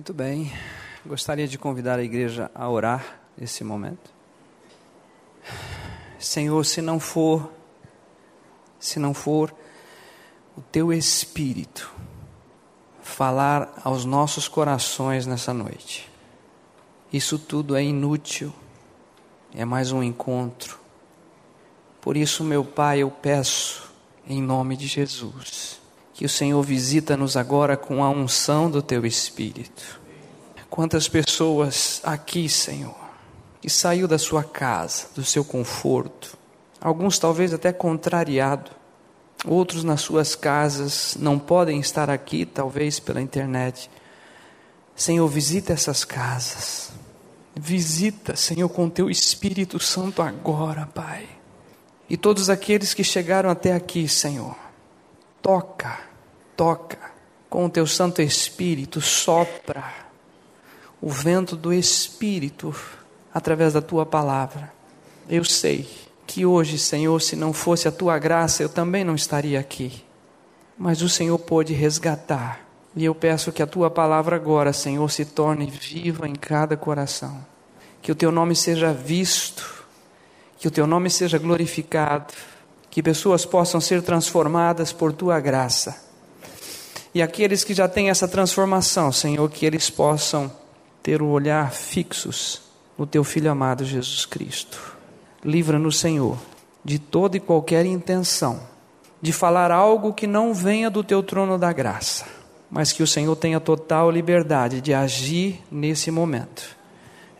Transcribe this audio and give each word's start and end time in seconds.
Muito 0.00 0.14
bem. 0.14 0.50
Gostaria 1.04 1.46
de 1.46 1.58
convidar 1.58 1.98
a 1.98 2.02
igreja 2.02 2.50
a 2.54 2.66
orar 2.70 3.20
nesse 3.36 3.62
momento. 3.62 4.10
Senhor, 6.18 6.64
se 6.64 6.80
não 6.80 6.98
for 6.98 7.52
se 8.78 8.98
não 8.98 9.12
for 9.12 9.54
o 10.56 10.62
teu 10.62 10.90
espírito 10.90 11.92
falar 13.02 13.78
aos 13.84 14.06
nossos 14.06 14.48
corações 14.48 15.26
nessa 15.26 15.52
noite. 15.52 16.10
Isso 17.12 17.38
tudo 17.38 17.76
é 17.76 17.84
inútil. 17.84 18.54
É 19.54 19.66
mais 19.66 19.92
um 19.92 20.02
encontro. 20.02 20.80
Por 22.00 22.16
isso, 22.16 22.42
meu 22.42 22.64
Pai, 22.64 23.00
eu 23.00 23.10
peço 23.10 23.92
em 24.26 24.40
nome 24.40 24.78
de 24.78 24.86
Jesus 24.86 25.79
que 26.20 26.26
o 26.26 26.28
Senhor 26.28 26.62
visita-nos 26.62 27.34
agora 27.34 27.78
com 27.78 28.04
a 28.04 28.10
unção 28.10 28.70
do 28.70 28.82
teu 28.82 29.06
espírito. 29.06 29.98
Quantas 30.68 31.08
pessoas 31.08 31.98
aqui, 32.04 32.46
Senhor, 32.46 32.94
que 33.58 33.70
saiu 33.70 34.06
da 34.06 34.18
sua 34.18 34.44
casa, 34.44 35.06
do 35.14 35.24
seu 35.24 35.42
conforto, 35.42 36.36
alguns 36.78 37.18
talvez 37.18 37.54
até 37.54 37.72
contrariado, 37.72 38.70
outros 39.46 39.82
nas 39.82 40.02
suas 40.02 40.34
casas 40.34 41.16
não 41.18 41.38
podem 41.38 41.80
estar 41.80 42.10
aqui, 42.10 42.44
talvez 42.44 43.00
pela 43.00 43.22
internet. 43.22 43.90
Senhor, 44.94 45.26
visita 45.26 45.72
essas 45.72 46.04
casas. 46.04 46.92
Visita, 47.56 48.36
Senhor, 48.36 48.68
com 48.68 48.90
teu 48.90 49.08
Espírito 49.08 49.80
Santo 49.80 50.20
agora, 50.20 50.84
Pai. 50.84 51.26
E 52.10 52.16
todos 52.18 52.50
aqueles 52.50 52.92
que 52.92 53.02
chegaram 53.02 53.48
até 53.48 53.72
aqui, 53.72 54.06
Senhor, 54.06 54.54
toca 55.40 56.09
toca 56.60 56.98
com 57.48 57.64
o 57.64 57.70
teu 57.70 57.86
Santo 57.86 58.20
Espírito, 58.20 59.00
sopra 59.00 59.82
o 61.00 61.08
vento 61.08 61.56
do 61.56 61.72
Espírito 61.72 62.76
através 63.32 63.72
da 63.72 63.80
tua 63.80 64.04
palavra. 64.04 64.70
Eu 65.26 65.42
sei 65.42 65.88
que 66.26 66.44
hoje, 66.44 66.78
Senhor, 66.78 67.18
se 67.22 67.34
não 67.34 67.54
fosse 67.54 67.88
a 67.88 67.90
tua 67.90 68.18
graça, 68.18 68.62
eu 68.62 68.68
também 68.68 69.04
não 69.04 69.14
estaria 69.14 69.58
aqui. 69.58 70.04
Mas 70.76 71.00
o 71.00 71.08
Senhor 71.08 71.38
pôde 71.38 71.72
resgatar. 71.72 72.60
E 72.94 73.06
eu 73.06 73.14
peço 73.14 73.52
que 73.52 73.62
a 73.62 73.66
tua 73.66 73.90
palavra 73.90 74.36
agora, 74.36 74.70
Senhor, 74.74 75.10
se 75.10 75.24
torne 75.24 75.64
viva 75.64 76.28
em 76.28 76.34
cada 76.34 76.76
coração. 76.76 77.42
Que 78.02 78.12
o 78.12 78.14
teu 78.14 78.30
nome 78.30 78.54
seja 78.54 78.92
visto, 78.92 79.86
que 80.58 80.68
o 80.68 80.70
teu 80.70 80.86
nome 80.86 81.08
seja 81.08 81.38
glorificado, 81.38 82.34
que 82.90 83.02
pessoas 83.02 83.46
possam 83.46 83.80
ser 83.80 84.02
transformadas 84.02 84.92
por 84.92 85.10
tua 85.10 85.40
graça 85.40 86.09
e 87.14 87.20
aqueles 87.20 87.64
que 87.64 87.74
já 87.74 87.88
têm 87.88 88.08
essa 88.08 88.28
transformação, 88.28 89.10
Senhor, 89.10 89.48
que 89.50 89.66
eles 89.66 89.90
possam 89.90 90.50
ter 91.02 91.20
o 91.20 91.28
olhar 91.28 91.72
fixos 91.72 92.62
no 92.96 93.06
Teu 93.06 93.24
Filho 93.24 93.50
amado 93.50 93.84
Jesus 93.84 94.24
Cristo. 94.26 94.96
Livra-nos, 95.44 95.98
Senhor, 95.98 96.38
de 96.84 96.98
toda 96.98 97.36
e 97.36 97.40
qualquer 97.40 97.84
intenção 97.84 98.60
de 99.22 99.32
falar 99.32 99.70
algo 99.70 100.14
que 100.14 100.26
não 100.26 100.54
venha 100.54 100.88
do 100.88 101.04
Teu 101.04 101.22
trono 101.22 101.58
da 101.58 101.72
graça, 101.72 102.24
mas 102.70 102.92
que 102.92 103.02
o 103.02 103.06
Senhor 103.06 103.34
tenha 103.36 103.60
total 103.60 104.10
liberdade 104.10 104.80
de 104.80 104.94
agir 104.94 105.60
nesse 105.70 106.10
momento. 106.10 106.76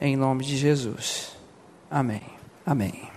Em 0.01 0.17
nome 0.17 0.45
de 0.45 0.57
Jesus. 0.57 1.37
Amém. 1.91 2.23
Amém. 2.67 3.09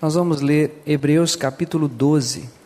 Nós 0.00 0.14
vamos 0.14 0.40
ler 0.40 0.82
Hebreus 0.86 1.34
capítulo 1.34 1.88
12 1.88 2.63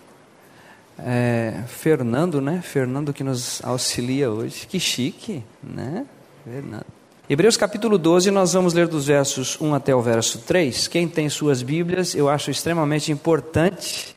é, 0.99 1.63
Fernando, 1.67 2.41
né? 2.41 2.61
Fernando 2.63 3.13
que 3.13 3.23
nos 3.25 3.63
auxilia 3.65 4.31
hoje. 4.31 4.67
Que 4.67 4.81
chique, 4.81 5.43
né? 5.63 6.07
Fernando. 6.45 6.87
Hebreus 7.31 7.59
capítulo 7.59 7.99
12, 7.99 8.31
nós 8.31 8.55
vamos 8.55 8.73
ler 8.73 8.89
dos 8.89 9.07
versos 9.07 9.61
1 9.61 9.75
até 9.75 9.95
o 9.95 10.01
verso 10.01 10.39
3. 10.39 10.89
Quem 10.89 11.07
tem 11.07 11.29
suas 11.29 11.63
Bíblias, 11.63 12.15
eu 12.15 12.27
acho 12.27 12.51
extremamente 12.51 13.13
importante 13.13 14.17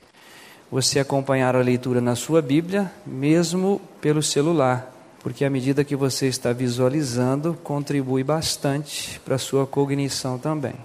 você 0.71 0.99
acompanhar 0.99 1.53
a 1.53 1.61
leitura 1.61 1.99
na 1.99 2.15
sua 2.15 2.41
Bíblia, 2.41 2.89
mesmo 3.05 3.81
pelo 3.99 4.23
celular, 4.23 4.89
porque 5.21 5.43
à 5.43 5.49
medida 5.49 5.83
que 5.83 5.95
você 5.95 6.27
está 6.27 6.53
visualizando, 6.53 7.57
contribui 7.61 8.23
bastante 8.23 9.19
para 9.19 9.35
a 9.35 9.37
sua 9.37 9.67
cognição 9.67 10.37
também. 10.37 10.75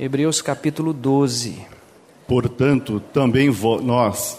Hebreus 0.00 0.40
capítulo 0.40 0.94
12. 0.94 1.58
Portanto, 2.26 3.00
também 3.12 3.54
nós, 3.82 4.38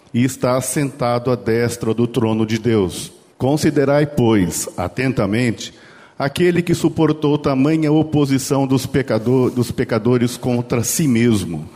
e 0.13 0.23
está 0.23 0.57
assentado 0.57 1.31
à 1.31 1.35
destra 1.35 1.93
do 1.93 2.07
trono 2.07 2.45
de 2.45 2.59
Deus. 2.59 3.11
Considerai, 3.37 4.05
pois, 4.05 4.69
atentamente, 4.77 5.73
aquele 6.17 6.61
que 6.61 6.75
suportou 6.75 7.37
tamanha 7.37 7.91
oposição 7.91 8.67
dos, 8.67 8.85
pecador, 8.85 9.49
dos 9.49 9.71
pecadores 9.71 10.37
contra 10.37 10.83
si 10.83 11.07
mesmo, 11.07 11.67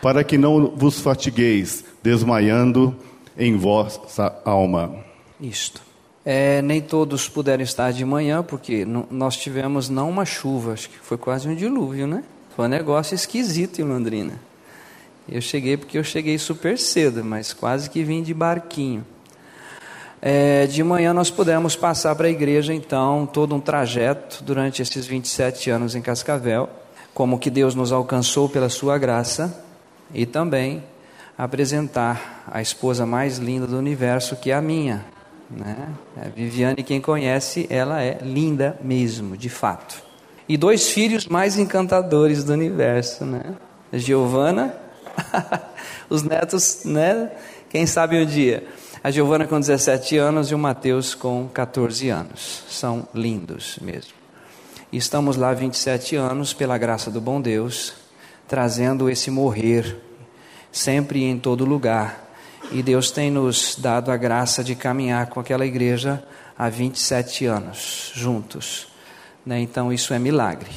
para 0.00 0.24
que 0.24 0.38
não 0.38 0.68
vos 0.68 1.00
fatigueis, 1.00 1.84
desmaiando 2.02 2.96
em 3.36 3.56
vossa 3.56 4.34
alma. 4.44 4.94
Isto. 5.40 5.82
É, 6.24 6.60
nem 6.62 6.80
todos 6.80 7.28
puderam 7.28 7.62
estar 7.62 7.92
de 7.92 8.04
manhã, 8.04 8.42
porque 8.42 8.86
nós 9.10 9.36
tivemos 9.36 9.88
não 9.88 10.08
uma 10.10 10.24
chuva, 10.24 10.72
acho 10.72 10.90
que 10.90 10.98
foi 10.98 11.16
quase 11.16 11.48
um 11.48 11.54
dilúvio, 11.54 12.06
né? 12.06 12.22
Foi 12.54 12.66
um 12.66 12.68
negócio 12.68 13.14
esquisito 13.14 13.80
em 13.80 13.84
Londrina. 13.84 14.34
Eu 15.30 15.40
cheguei 15.40 15.76
porque 15.76 15.96
eu 15.96 16.02
cheguei 16.02 16.36
super 16.38 16.76
cedo, 16.76 17.24
mas 17.24 17.52
quase 17.52 17.88
que 17.88 18.02
vim 18.02 18.20
de 18.20 18.34
barquinho. 18.34 19.06
É, 20.20 20.66
de 20.66 20.82
manhã 20.82 21.14
nós 21.14 21.30
pudemos 21.30 21.76
passar 21.76 22.16
para 22.16 22.26
a 22.26 22.30
igreja, 22.30 22.74
então, 22.74 23.24
todo 23.32 23.54
um 23.54 23.60
trajeto 23.60 24.42
durante 24.42 24.82
esses 24.82 25.06
27 25.06 25.70
anos 25.70 25.94
em 25.94 26.02
Cascavel, 26.02 26.68
como 27.14 27.38
que 27.38 27.48
Deus 27.48 27.76
nos 27.76 27.92
alcançou 27.92 28.48
pela 28.48 28.68
sua 28.68 28.98
graça, 28.98 29.64
e 30.12 30.26
também 30.26 30.82
apresentar 31.38 32.44
a 32.50 32.60
esposa 32.60 33.06
mais 33.06 33.38
linda 33.38 33.68
do 33.68 33.78
universo, 33.78 34.34
que 34.34 34.50
é 34.50 34.54
a 34.54 34.60
minha. 34.60 35.04
Né? 35.48 35.76
A 36.20 36.28
Viviane, 36.28 36.82
quem 36.82 37.00
conhece, 37.00 37.66
ela 37.70 38.02
é 38.02 38.18
linda 38.20 38.76
mesmo, 38.82 39.36
de 39.36 39.48
fato. 39.48 40.02
E 40.48 40.56
dois 40.56 40.90
filhos 40.90 41.26
mais 41.26 41.56
encantadores 41.56 42.42
do 42.42 42.52
universo, 42.52 43.24
né? 43.24 43.54
Giovana 43.92 44.74
Os 46.08 46.22
netos, 46.22 46.84
né? 46.84 47.30
Quem 47.68 47.86
sabe 47.86 48.20
um 48.20 48.26
dia. 48.26 48.66
A 49.02 49.10
Giovana 49.10 49.46
com 49.46 49.58
17 49.58 50.18
anos 50.18 50.50
e 50.50 50.54
o 50.54 50.58
Mateus 50.58 51.14
com 51.14 51.48
14 51.48 52.08
anos. 52.08 52.64
São 52.68 53.08
lindos 53.14 53.78
mesmo. 53.80 54.12
Estamos 54.92 55.36
lá 55.36 55.54
27 55.54 56.16
anos, 56.16 56.52
pela 56.52 56.76
graça 56.76 57.10
do 57.10 57.20
bom 57.20 57.40
Deus, 57.40 57.94
trazendo 58.48 59.08
esse 59.08 59.30
morrer, 59.30 59.96
sempre 60.72 61.20
e 61.20 61.24
em 61.24 61.38
todo 61.38 61.64
lugar. 61.64 62.28
E 62.72 62.82
Deus 62.82 63.10
tem 63.10 63.30
nos 63.30 63.76
dado 63.78 64.10
a 64.10 64.16
graça 64.16 64.64
de 64.64 64.74
caminhar 64.74 65.28
com 65.28 65.38
aquela 65.38 65.64
igreja 65.64 66.22
há 66.58 66.68
27 66.68 67.46
anos, 67.46 68.10
juntos. 68.14 68.88
Né? 69.46 69.60
Então 69.60 69.92
isso 69.92 70.12
é 70.12 70.18
milagre. 70.18 70.70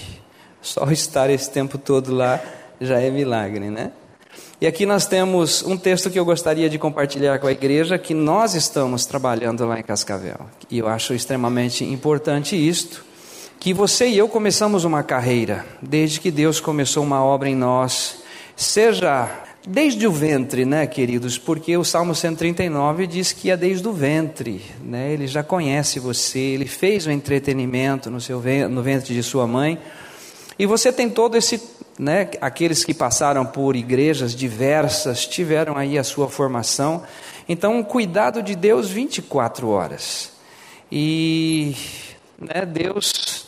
Só 0.61 0.89
estar 0.93 1.29
esse 1.29 1.51
tempo 1.51 1.77
todo 1.77 2.13
lá 2.13 2.39
já 2.79 3.01
é 3.01 3.09
milagre, 3.09 3.69
né? 3.69 3.91
E 4.63 4.65
aqui 4.65 4.85
nós 4.85 5.05
temos 5.05 5.61
um 5.61 5.75
texto 5.75 6.09
que 6.09 6.17
eu 6.17 6.23
gostaria 6.23 6.69
de 6.69 6.79
compartilhar 6.79 7.37
com 7.37 7.47
a 7.47 7.51
igreja, 7.51 7.99
que 7.99 8.13
nós 8.13 8.55
estamos 8.55 9.05
trabalhando 9.05 9.65
lá 9.65 9.77
em 9.77 9.83
Cascavel. 9.83 10.39
E 10.71 10.79
eu 10.79 10.87
acho 10.87 11.13
extremamente 11.13 11.83
importante 11.83 12.55
isto, 12.55 13.03
que 13.59 13.73
você 13.73 14.07
e 14.07 14.17
eu 14.17 14.29
começamos 14.29 14.85
uma 14.85 15.03
carreira, 15.03 15.65
desde 15.81 16.21
que 16.21 16.31
Deus 16.31 16.61
começou 16.61 17.03
uma 17.03 17.21
obra 17.21 17.49
em 17.49 17.55
nós, 17.55 18.23
seja 18.55 19.29
desde 19.67 20.07
o 20.07 20.13
ventre, 20.13 20.63
né, 20.63 20.87
queridos? 20.87 21.37
Porque 21.37 21.75
o 21.75 21.83
Salmo 21.83 22.15
139 22.15 23.05
diz 23.05 23.33
que 23.33 23.51
é 23.51 23.57
desde 23.57 23.85
o 23.85 23.91
ventre, 23.91 24.61
né? 24.81 25.11
Ele 25.11 25.27
já 25.27 25.43
conhece 25.43 25.99
você, 25.99 26.39
ele 26.39 26.67
fez 26.67 27.05
o 27.05 27.11
entretenimento 27.11 28.09
no 28.09 28.21
seu 28.21 28.41
no 28.69 28.81
ventre 28.81 29.13
de 29.13 29.23
sua 29.23 29.45
mãe. 29.45 29.77
E 30.57 30.65
você 30.65 30.93
tem 30.93 31.09
todo 31.09 31.35
esse 31.35 31.61
né, 31.97 32.31
aqueles 32.41 32.83
que 32.83 32.93
passaram 32.93 33.45
por 33.45 33.75
igrejas 33.75 34.35
diversas 34.35 35.25
tiveram 35.25 35.77
aí 35.77 35.97
a 35.97 36.03
sua 36.03 36.29
formação. 36.29 37.03
Então, 37.47 37.77
um 37.77 37.83
cuidado 37.83 38.41
de 38.41 38.55
Deus 38.55 38.89
24 38.89 39.69
horas. 39.69 40.31
E 40.91 41.75
né, 42.39 42.65
Deus 42.65 43.47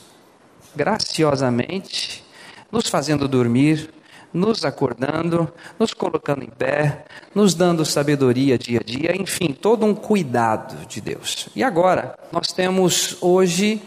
graciosamente, 0.76 2.24
nos 2.72 2.90
fazendo 2.90 3.28
dormir, 3.28 3.90
nos 4.34 4.66
acordando, 4.66 5.52
nos 5.80 5.94
colocando 5.94 6.44
em 6.44 6.50
pé, 6.50 7.06
nos 7.34 7.56
dando 7.56 7.86
sabedoria 7.86 8.58
dia 8.58 8.82
a 8.82 8.84
dia, 8.84 9.16
enfim, 9.16 9.54
todo 9.54 9.86
um 9.86 9.96
cuidado 9.96 10.86
de 10.88 11.00
Deus. 11.00 11.48
E 11.56 11.64
agora, 11.64 12.20
nós 12.32 12.48
temos 12.48 13.18
hoje 13.22 13.82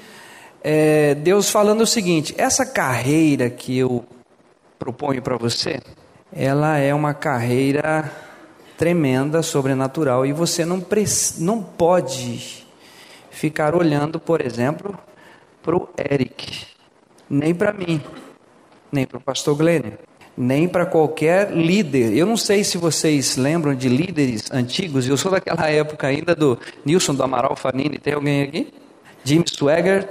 é, 0.62 1.14
Deus 1.14 1.50
falando 1.50 1.82
o 1.82 1.86
seguinte: 1.86 2.34
essa 2.38 2.64
carreira 2.64 3.50
que 3.50 3.76
eu 3.76 4.04
proponho 4.78 5.20
para 5.20 5.36
você, 5.36 5.80
ela 6.32 6.78
é 6.78 6.94
uma 6.94 7.14
carreira 7.14 8.10
tremenda, 8.76 9.42
sobrenatural, 9.42 10.24
e 10.24 10.32
você 10.32 10.64
não, 10.64 10.84
não 11.38 11.62
pode 11.62 12.64
ficar 13.30 13.74
olhando, 13.74 14.20
por 14.20 14.40
exemplo, 14.40 14.96
para 15.62 15.76
o 15.76 15.88
Eric, 15.98 16.66
nem 17.28 17.54
para 17.54 17.72
mim, 17.72 18.00
nem 18.90 19.04
para 19.04 19.18
o 19.18 19.20
pastor 19.20 19.56
Glenn, 19.56 19.92
nem 20.36 20.68
para 20.68 20.86
qualquer 20.86 21.50
líder. 21.50 22.16
Eu 22.16 22.24
não 22.24 22.36
sei 22.36 22.62
se 22.62 22.78
vocês 22.78 23.36
lembram 23.36 23.74
de 23.74 23.88
líderes 23.88 24.50
antigos, 24.52 25.08
eu 25.08 25.16
sou 25.16 25.32
daquela 25.32 25.66
época 25.70 26.06
ainda 26.06 26.34
do 26.34 26.56
Nilson 26.84 27.14
do 27.14 27.22
Amaral 27.22 27.56
Fanini, 27.56 27.98
tem 27.98 28.14
alguém 28.14 28.42
aqui? 28.42 28.72
Jim 29.24 29.42
Swagger, 29.44 30.08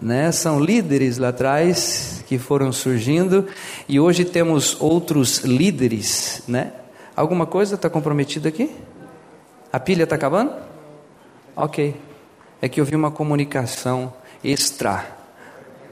né? 0.00 0.30
São 0.30 0.60
líderes 0.60 1.16
lá 1.16 1.28
atrás 1.28 2.21
que 2.32 2.38
foram 2.38 2.72
surgindo 2.72 3.46
e 3.86 4.00
hoje 4.00 4.24
temos 4.24 4.80
outros 4.80 5.40
líderes, 5.40 6.42
né? 6.48 6.72
Alguma 7.14 7.44
coisa 7.44 7.74
está 7.74 7.90
comprometida 7.90 8.48
aqui? 8.48 8.70
A 9.70 9.78
pilha 9.78 10.04
está 10.04 10.16
acabando? 10.16 10.50
Ok. 11.54 11.94
É 12.62 12.70
que 12.70 12.80
eu 12.80 12.86
vi 12.86 12.96
uma 12.96 13.10
comunicação 13.10 14.14
extra 14.42 15.04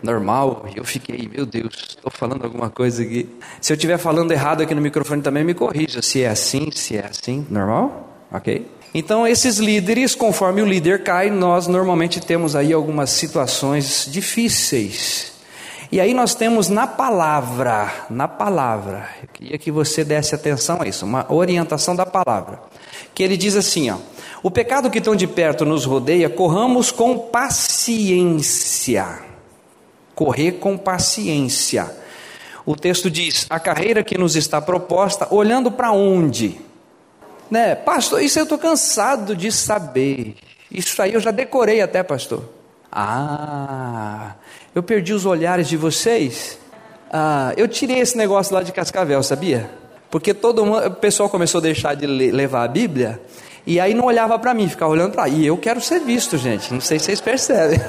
normal 0.03 0.65
e 0.75 0.79
eu 0.79 0.85
fiquei, 0.85 1.29
meu 1.31 1.45
Deus, 1.45 1.75
estou 1.91 2.11
falando 2.11 2.43
alguma 2.43 2.71
coisa 2.71 3.03
aqui. 3.03 3.29
Se 3.61 3.71
eu 3.71 3.75
estiver 3.75 3.99
falando 3.99 4.33
errado 4.33 4.63
aqui 4.63 4.75
no 4.75 4.81
microfone 4.81 5.21
também 5.21 5.45
me 5.45 5.53
corrija. 5.53 6.01
Se 6.01 6.23
é 6.23 6.29
assim, 6.31 6.71
se 6.71 6.97
é 6.97 7.05
assim, 7.05 7.47
normal? 7.51 8.17
Ok. 8.33 8.67
Então, 8.95 9.27
esses 9.27 9.59
líderes, 9.59 10.15
conforme 10.15 10.63
o 10.63 10.67
líder 10.67 11.03
cai, 11.03 11.29
nós 11.29 11.67
normalmente 11.67 12.19
temos 12.19 12.57
aí 12.57 12.73
algumas 12.73 13.11
situações 13.11 14.09
difíceis 14.11 15.39
e 15.93 16.01
aí 16.01 16.15
nós 16.15 16.37
temos 16.37 16.69
na 16.69 16.87
palavra, 16.87 17.93
na 18.09 18.29
palavra, 18.29 19.09
eu 19.23 19.29
queria 19.33 19.59
que 19.59 19.73
você 19.73 20.05
desse 20.05 20.37
atenção 20.37 20.81
a 20.81 20.87
isso, 20.87 21.05
uma 21.05 21.27
orientação 21.33 21.97
da 21.97 22.07
palavra, 22.07 22.63
que 23.13 23.25
ele 23.25 23.37
diz 23.37 23.57
assim, 23.57 23.91
ó, 23.91 23.97
o 24.41 24.53
pecado 24.53 24.89
que 24.89 25.01
tão 25.01 25.17
de 25.17 25.27
perto 25.27 25.65
nos 25.65 25.85
rodeia, 25.85 26.31
corramos 26.31 26.93
com 26.93 27.19
paciência, 27.19 29.19
correr 30.15 30.53
com 30.53 30.79
paciência. 30.79 31.91
O 32.65 32.77
texto 32.77 33.11
diz, 33.11 33.47
a 33.51 33.59
carreira 33.59 34.05
que 34.05 34.17
nos 34.17 34.37
está 34.37 34.61
proposta, 34.61 35.27
olhando 35.31 35.73
para 35.73 35.91
onde? 35.91 36.61
Né, 37.51 37.75
pastor, 37.75 38.23
isso 38.23 38.39
eu 38.39 38.45
estou 38.45 38.59
cansado 38.59 39.35
de 39.35 39.51
saber, 39.51 40.37
isso 40.71 41.03
aí 41.03 41.15
eu 41.15 41.21
já 41.21 41.33
decorei 41.33 41.81
até, 41.81 42.05
pastor. 42.05 42.45
Ah, 42.93 44.35
eu 44.75 44.83
perdi 44.83 45.13
os 45.13 45.27
olhares 45.27 45.69
de 45.69 45.77
vocês. 45.77 46.59
Ah, 47.13 47.53
eu 47.57 47.67
tirei 47.67 47.99
esse 47.99 48.17
negócio 48.17 48.55
lá 48.55 48.63
de 48.63 48.73
Cascavel, 48.73 49.23
sabia? 49.23 49.71
Porque 50.11 50.35
todo 50.35 50.65
mundo, 50.65 50.87
o 50.87 50.91
pessoal 50.91 51.29
começou 51.29 51.59
a 51.59 51.63
deixar 51.63 51.95
de 51.95 52.07
levar 52.07 52.65
a 52.65 52.69
Bíblia 52.69 53.21
e 53.67 53.79
aí 53.79 53.95
não 53.95 54.05
olhava 54.05 54.39
para 54.39 54.53
mim, 54.55 54.69
ficava 54.69 54.91
olhando 54.91 55.13
para. 55.13 55.29
E 55.29 55.47
eu 55.47 55.57
quero 55.57 55.81
ser 55.81 56.01
visto, 56.01 56.37
gente. 56.37 56.73
Não 56.73 56.81
sei 56.81 56.99
se 56.99 57.07
vocês 57.07 57.21
percebem. 57.21 57.79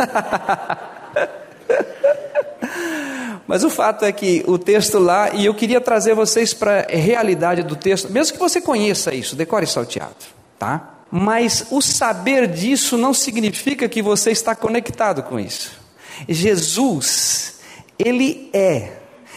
Mas 3.47 3.63
o 3.63 3.69
fato 3.69 4.05
é 4.05 4.11
que 4.11 4.43
o 4.47 4.57
texto 4.57 4.97
lá, 4.99 5.31
e 5.33 5.45
eu 5.45 5.53
queria 5.53 5.81
trazer 5.81 6.13
vocês 6.13 6.53
para 6.53 6.87
a 6.89 6.95
realidade 6.95 7.63
do 7.63 7.75
texto, 7.75 8.09
mesmo 8.09 8.33
que 8.33 8.39
você 8.39 8.61
conheça 8.61 9.13
isso, 9.13 9.35
decore 9.35 9.67
salteado, 9.67 10.15
tá? 10.57 10.99
Mas 11.11 11.65
o 11.69 11.81
saber 11.81 12.47
disso 12.47 12.95
não 12.95 13.13
significa 13.13 13.89
que 13.89 14.01
você 14.01 14.31
está 14.31 14.55
conectado 14.55 15.21
com 15.23 15.37
isso. 15.37 15.80
Jesus, 16.27 17.55
Ele 17.97 18.49
é. 18.53 18.93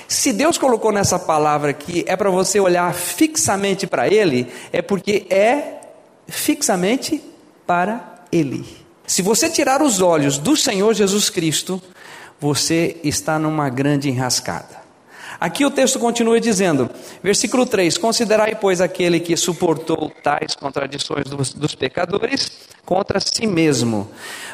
Se 0.06 0.32
Deus 0.32 0.58
colocou 0.58 0.92
nessa 0.92 1.18
palavra 1.18 1.72
que 1.72 2.04
é 2.06 2.16
para 2.16 2.30
você 2.30 2.60
olhar 2.60 2.92
fixamente 2.94 3.86
para 3.86 4.06
Ele, 4.06 4.46
é 4.72 4.82
porque 4.82 5.26
é 5.30 5.80
fixamente 6.28 7.22
para 7.66 8.24
Ele. 8.30 8.64
Se 9.06 9.22
você 9.22 9.48
tirar 9.50 9.82
os 9.82 10.00
olhos 10.00 10.38
do 10.38 10.56
Senhor 10.56 10.94
Jesus 10.94 11.28
Cristo, 11.28 11.82
você 12.40 12.96
está 13.02 13.38
numa 13.38 13.68
grande 13.68 14.08
enrascada. 14.08 14.83
Aqui 15.40 15.64
o 15.64 15.70
texto 15.70 15.98
continua 15.98 16.40
dizendo, 16.40 16.90
versículo 17.22 17.66
3: 17.66 17.98
Considerai, 17.98 18.54
pois, 18.54 18.80
aquele 18.80 19.20
que 19.20 19.36
suportou 19.36 20.10
tais 20.22 20.54
contradições 20.54 21.24
dos, 21.24 21.52
dos 21.52 21.74
pecadores 21.74 22.52
contra 22.84 23.18
si 23.20 23.46
mesmo, 23.46 24.10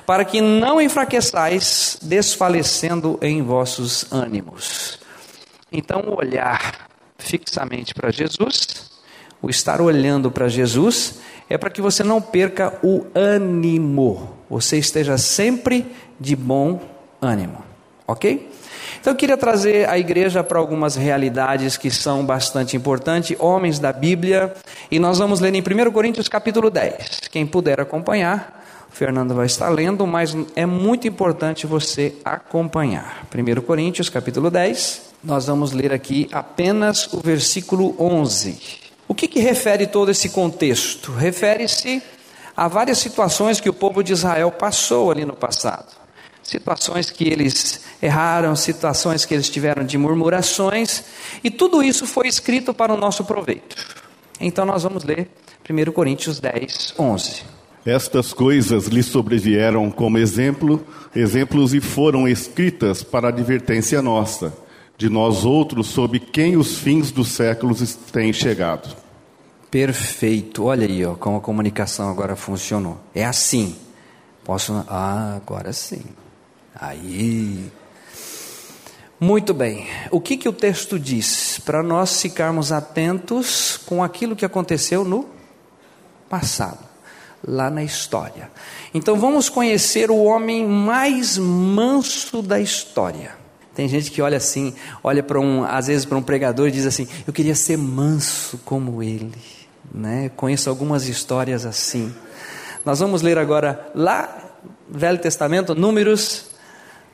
para 0.07 0.25
que 0.25 0.41
não 0.41 0.81
enfraqueçais, 0.81 1.99
desfalecendo 2.03 3.19
em 3.21 3.43
vossos 3.43 4.11
ânimos. 4.11 4.99
Então, 5.73 6.01
o 6.07 6.19
olhar 6.19 6.89
fixamente 7.19 7.95
para 7.95 8.11
Jesus, 8.11 8.91
o 9.41 9.49
estar 9.49 9.81
olhando 9.81 10.31
para 10.31 10.49
Jesus, 10.49 11.21
é 11.49 11.59
para 11.59 11.71
que 11.71 11.83
você 11.83 12.03
não 12.03 12.21
perca 12.21 12.79
o 12.83 13.07
ânimo, 13.15 14.37
você 14.49 14.79
esteja 14.79 15.19
sempre 15.19 15.87
de 16.19 16.35
bom 16.37 16.81
ânimo, 17.21 17.65
ok? 18.07 18.51
Então 19.01 19.13
eu 19.13 19.17
queria 19.17 19.37
trazer 19.37 19.89
a 19.89 19.99
igreja 19.99 20.43
para 20.43 20.59
algumas 20.59 20.97
realidades 20.97 21.77
que 21.77 21.91
são 21.91 22.25
bastante 22.25 22.77
importantes, 22.77 23.37
homens 23.39 23.79
da 23.79 23.93
Bíblia, 23.93 24.55
e 24.91 24.99
nós 24.99 25.19
vamos 25.19 25.41
ler 25.41 25.55
em 25.55 25.61
1 25.61 25.91
Coríntios 25.93 26.29
capítulo 26.29 26.71
10. 26.71 27.29
Quem 27.31 27.47
puder 27.47 27.81
acompanhar, 27.81 28.65
o 28.91 28.93
Fernando 28.93 29.35
vai 29.35 29.47
estar 29.47 29.69
lendo, 29.69 30.07
mas 30.07 30.37
é 30.57 30.67
muito 30.67 31.07
importante 31.07 31.67
você 31.67 32.15
acompanhar. 32.25 33.27
1 33.35 33.61
Coríntios 33.63 34.09
capítulo 34.09 34.51
10, 34.51 35.03
nós 35.23 35.47
vamos 35.47 35.73
ler 35.73 35.93
aqui 35.93 36.29
apenas 36.33 37.13
o 37.13 37.21
versículo 37.21 37.95
11. 37.99 38.81
O 39.07 39.15
que, 39.15 39.29
que 39.29 39.41
refere 39.41 39.87
todo 39.87 40.11
esse 40.11 40.29
contexto? 40.31 41.13
Refere-se 41.13 42.03
a 42.57 42.69
várias 42.69 42.99
situações 42.99 43.61
que 43.61 43.69
o 43.69 43.73
povo 43.73 44.03
de 44.03 44.13
Israel 44.13 44.51
passou 44.53 45.11
ali 45.11 45.25
no 45.25 45.35
passado 45.35 46.00
situações 46.51 47.11
que 47.11 47.29
eles 47.29 47.81
erraram, 48.03 48.57
situações 48.57 49.25
que 49.25 49.33
eles 49.33 49.49
tiveram 49.49 49.85
de 49.85 49.97
murmurações, 49.97 51.05
e 51.45 51.51
tudo 51.51 51.83
isso 51.83 52.07
foi 52.07 52.27
escrito 52.27 52.75
para 52.75 52.93
o 52.93 52.97
nosso 52.97 53.25
proveito. 53.25 53.77
Então 54.41 54.65
nós 54.65 54.83
vamos 54.83 55.05
ler 55.05 55.29
1 55.69 55.93
Coríntios 55.93 56.41
10, 56.41 56.95
11. 56.99 57.43
Estas 57.87 58.33
coisas 58.33 58.87
lhe 58.87 59.03
sobrevieram 59.03 59.91
como 59.91 60.19
exemplo, 60.19 60.85
exemplos 61.15 61.73
e 61.73 61.81
foram 61.81 62.29
escritas 62.29 63.03
para 63.03 63.29
advertência 63.29 64.03
nossa, 64.03 64.53
de 64.99 65.09
nós 65.09 65.45
outros, 65.45 65.87
sob 65.87 66.19
quem 66.19 66.57
os 66.57 66.77
fins 66.77 67.11
dos 67.11 67.29
séculos 67.29 67.97
têm 68.13 68.33
chegado. 68.33 68.95
Perfeito. 69.71 70.65
Olha 70.65 70.87
aí, 70.87 71.07
ó, 71.07 71.15
como 71.15 71.39
a 71.39 71.41
comunicação 71.41 72.11
agora 72.11 72.35
funcionou. 72.35 72.99
É 73.15 73.25
assim. 73.25 73.77
Posso. 74.45 74.85
Ah, 74.89 75.37
agora 75.37 75.73
sim. 75.73 76.03
Aí. 76.75 77.71
Muito 79.19 79.53
bem. 79.53 79.87
O 80.11 80.19
que, 80.19 80.37
que 80.37 80.49
o 80.49 80.53
texto 80.53 80.99
diz? 80.99 81.61
Para 81.65 81.83
nós 81.83 82.23
ficarmos 82.23 82.73
atentos 82.73 83.79
com 83.85 84.03
aquilo 84.03 84.35
que 84.35 84.47
aconteceu 84.47 85.05
no 85.05 85.29
passado, 86.29 86.79
lá 87.47 87.69
na 87.69 87.85
história. 87.85 88.51
Então 88.95 89.19
vamos 89.19 89.51
conhecer 89.51 90.11
o 90.11 90.25
homem 90.25 90.67
mais 90.67 91.37
manso 91.37 92.41
da 92.41 92.59
história. 92.59 93.33
Tem 93.75 93.87
gente 93.89 94.11
que 94.11 94.23
olha 94.23 94.39
assim, 94.39 94.75
olha 95.03 95.23
para 95.23 95.39
um, 95.39 95.65
às 95.65 95.89
vezes 95.89 96.07
para 96.07 96.17
um 96.17 96.23
pregador 96.23 96.69
e 96.69 96.71
diz 96.71 96.87
assim: 96.87 97.07
"Eu 97.27 97.33
queria 97.33 97.55
ser 97.55 97.77
manso 97.77 98.59
como 98.65 99.03
ele", 99.03 99.35
né? 99.93 100.31
Conheço 100.35 100.71
algumas 100.71 101.09
histórias 101.09 101.67
assim. 101.67 102.15
Nós 102.87 103.01
vamos 103.01 103.21
ler 103.21 103.37
agora 103.37 103.91
lá 103.95 104.55
Velho 104.89 105.19
Testamento, 105.19 105.75
Números 105.75 106.50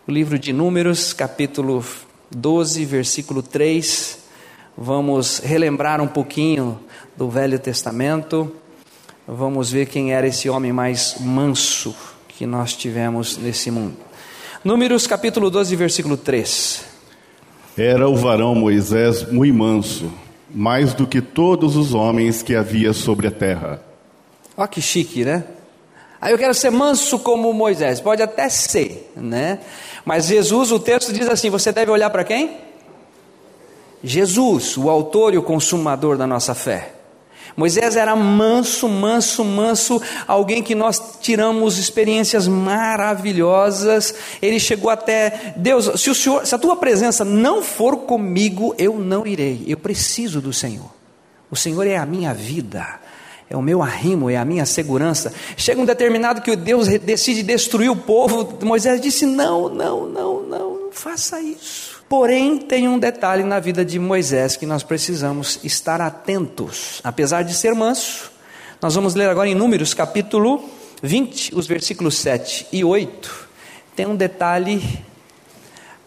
o 0.08 0.12
livro 0.12 0.38
de 0.38 0.52
Números, 0.52 1.12
capítulo 1.12 1.84
12, 2.30 2.84
versículo 2.84 3.42
3. 3.42 4.18
Vamos 4.78 5.40
relembrar 5.40 6.00
um 6.00 6.06
pouquinho 6.06 6.78
do 7.16 7.28
Velho 7.28 7.58
Testamento. 7.58 8.52
Vamos 9.26 9.72
ver 9.72 9.86
quem 9.86 10.12
era 10.12 10.28
esse 10.28 10.48
homem 10.48 10.72
mais 10.72 11.16
manso 11.18 11.92
que 12.28 12.46
nós 12.46 12.76
tivemos 12.76 13.36
nesse 13.36 13.68
mundo. 13.68 13.96
Números, 14.62 15.08
capítulo 15.08 15.50
12, 15.50 15.74
versículo 15.74 16.16
3. 16.16 16.84
Era 17.76 18.08
o 18.08 18.14
varão 18.14 18.54
Moisés 18.54 19.28
muito 19.32 19.54
manso, 19.56 20.12
mais 20.54 20.94
do 20.94 21.04
que 21.04 21.20
todos 21.20 21.74
os 21.74 21.94
homens 21.94 22.44
que 22.44 22.54
havia 22.54 22.92
sobre 22.92 23.26
a 23.26 23.30
terra. 23.32 23.82
Olha 24.56 24.68
que 24.68 24.80
chique, 24.80 25.24
né? 25.24 25.42
Aí 26.20 26.32
eu 26.32 26.38
quero 26.38 26.54
ser 26.54 26.70
manso 26.70 27.18
como 27.18 27.52
Moisés, 27.52 28.00
pode 28.00 28.22
até 28.22 28.48
ser, 28.48 29.12
né? 29.16 29.58
Mas 30.06 30.26
Jesus, 30.26 30.70
o 30.70 30.78
texto 30.78 31.12
diz 31.12 31.28
assim: 31.28 31.50
você 31.50 31.72
deve 31.72 31.90
olhar 31.90 32.08
para 32.10 32.22
quem? 32.22 32.58
Jesus, 34.04 34.76
o 34.78 34.88
autor 34.88 35.34
e 35.34 35.38
o 35.38 35.42
consumador 35.42 36.16
da 36.16 36.28
nossa 36.28 36.54
fé. 36.54 36.92
Moisés 37.56 37.96
era 37.96 38.14
manso, 38.14 38.86
manso, 38.86 39.44
manso, 39.44 40.00
alguém 40.28 40.62
que 40.62 40.74
nós 40.74 41.18
tiramos 41.20 41.78
experiências 41.78 42.46
maravilhosas. 42.46 44.14
Ele 44.40 44.60
chegou 44.60 44.90
até 44.90 45.54
Deus, 45.56 46.00
se 46.00 46.10
o 46.10 46.14
Senhor, 46.14 46.46
se 46.46 46.54
a 46.54 46.58
tua 46.58 46.76
presença 46.76 47.24
não 47.24 47.62
for 47.62 47.96
comigo, 47.98 48.74
eu 48.78 48.98
não 48.98 49.26
irei. 49.26 49.64
Eu 49.66 49.78
preciso 49.78 50.40
do 50.40 50.52
Senhor. 50.52 50.94
O 51.50 51.56
Senhor 51.56 51.86
é 51.86 51.96
a 51.96 52.06
minha 52.06 52.32
vida. 52.32 53.00
É 53.48 53.56
o 53.56 53.62
meu 53.62 53.82
arrimo, 53.82 54.28
é 54.28 54.36
a 54.36 54.44
minha 54.44 54.66
segurança. 54.66 55.32
Chega 55.56 55.80
um 55.80 55.84
determinado 55.84 56.40
que 56.40 56.56
Deus 56.56 56.88
decide 56.88 57.42
destruir 57.42 57.90
o 57.90 57.96
povo. 57.96 58.58
Moisés 58.64 59.00
disse: 59.00 59.24
Não, 59.24 59.68
não, 59.68 60.08
não, 60.08 60.42
não, 60.42 60.86
não 60.86 60.92
faça 60.92 61.40
isso. 61.40 62.02
Porém, 62.08 62.58
tem 62.58 62.88
um 62.88 62.98
detalhe 62.98 63.42
na 63.42 63.60
vida 63.60 63.84
de 63.84 63.98
Moisés 63.98 64.56
que 64.56 64.66
nós 64.66 64.82
precisamos 64.82 65.60
estar 65.62 66.00
atentos. 66.00 67.00
Apesar 67.04 67.42
de 67.42 67.54
ser 67.54 67.74
manso, 67.74 68.32
nós 68.80 68.94
vamos 68.94 69.14
ler 69.14 69.28
agora 69.28 69.48
em 69.48 69.54
Números 69.54 69.94
capítulo 69.94 70.64
20, 71.02 71.54
os 71.54 71.66
versículos 71.66 72.16
7 72.18 72.68
e 72.72 72.84
8. 72.84 73.48
Tem 73.94 74.06
um 74.06 74.16
detalhe 74.16 74.82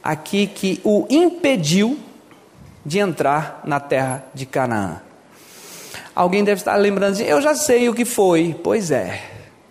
aqui 0.03 0.47
que 0.47 0.79
o 0.83 1.05
impediu 1.09 1.97
de 2.85 2.99
entrar 2.99 3.61
na 3.65 3.79
terra 3.79 4.25
de 4.33 4.45
Canaã. 4.45 5.01
Alguém 6.19 6.43
deve 6.43 6.59
estar 6.59 6.75
lembrando 6.75 7.13
assim: 7.13 7.23
eu 7.23 7.41
já 7.41 7.55
sei 7.55 7.87
o 7.87 7.93
que 7.93 8.03
foi. 8.03 8.53
Pois 8.61 8.91
é, 8.91 9.21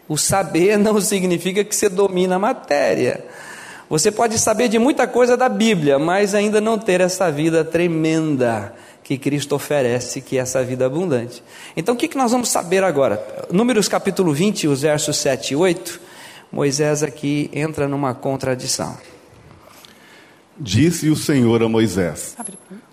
o 0.08 0.16
saber 0.16 0.78
não 0.80 0.98
significa 0.98 1.62
que 1.62 1.76
você 1.76 1.90
domina 1.90 2.36
a 2.36 2.38
matéria. 2.38 3.22
Você 3.90 4.10
pode 4.10 4.38
saber 4.38 4.66
de 4.68 4.78
muita 4.78 5.06
coisa 5.06 5.36
da 5.36 5.46
Bíblia, 5.46 5.98
mas 5.98 6.34
ainda 6.34 6.58
não 6.58 6.78
ter 6.78 7.02
essa 7.02 7.30
vida 7.30 7.62
tremenda 7.66 8.74
que 9.04 9.18
Cristo 9.18 9.56
oferece, 9.56 10.22
que 10.22 10.38
é 10.38 10.40
essa 10.40 10.64
vida 10.64 10.86
abundante. 10.86 11.42
Então 11.76 11.94
o 11.94 11.98
que, 11.98 12.08
que 12.08 12.16
nós 12.16 12.32
vamos 12.32 12.48
saber 12.48 12.82
agora? 12.82 13.22
Números 13.50 13.86
capítulo 13.86 14.32
20, 14.32 14.68
os 14.68 14.80
versos 14.80 15.18
7 15.18 15.52
e 15.52 15.56
8, 15.56 16.00
Moisés 16.50 17.02
aqui 17.02 17.50
entra 17.52 17.86
numa 17.86 18.14
contradição. 18.14 18.96
Disse 20.58 21.10
o 21.10 21.16
Senhor 21.16 21.62
a 21.62 21.68
Moisés: 21.68 22.34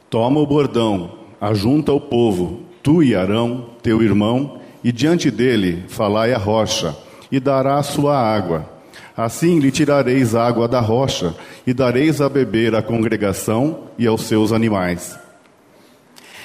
Toma 0.10 0.42
o 0.42 0.46
bordão, 0.46 1.20
ajunta 1.40 1.94
o 1.94 2.02
povo, 2.02 2.75
tu 2.86 3.04
e 3.04 3.13
Arão, 3.13 3.72
teu 3.84 4.01
irmão, 4.01 4.62
e 4.82 4.94
diante 4.94 5.30
dele 5.30 5.84
falai 5.89 6.34
a 6.34 6.38
rocha, 6.38 6.96
e 7.30 7.38
dará 7.38 7.80
a 7.80 7.84
sua 7.84 8.18
água 8.18 8.75
Assim 9.18 9.60
lhe 9.60 9.72
tirareis 9.72 10.36
água 10.36 10.68
da 10.68 10.82
rocha 10.82 11.34
e 11.65 11.74
dareis 11.74 12.20
a 12.20 12.27
beber 12.27 12.75
à 12.75 12.82
congregação 12.82 13.86
e 13.98 14.06
aos 14.06 14.24
seus 14.24 14.51
animais. 14.51 15.18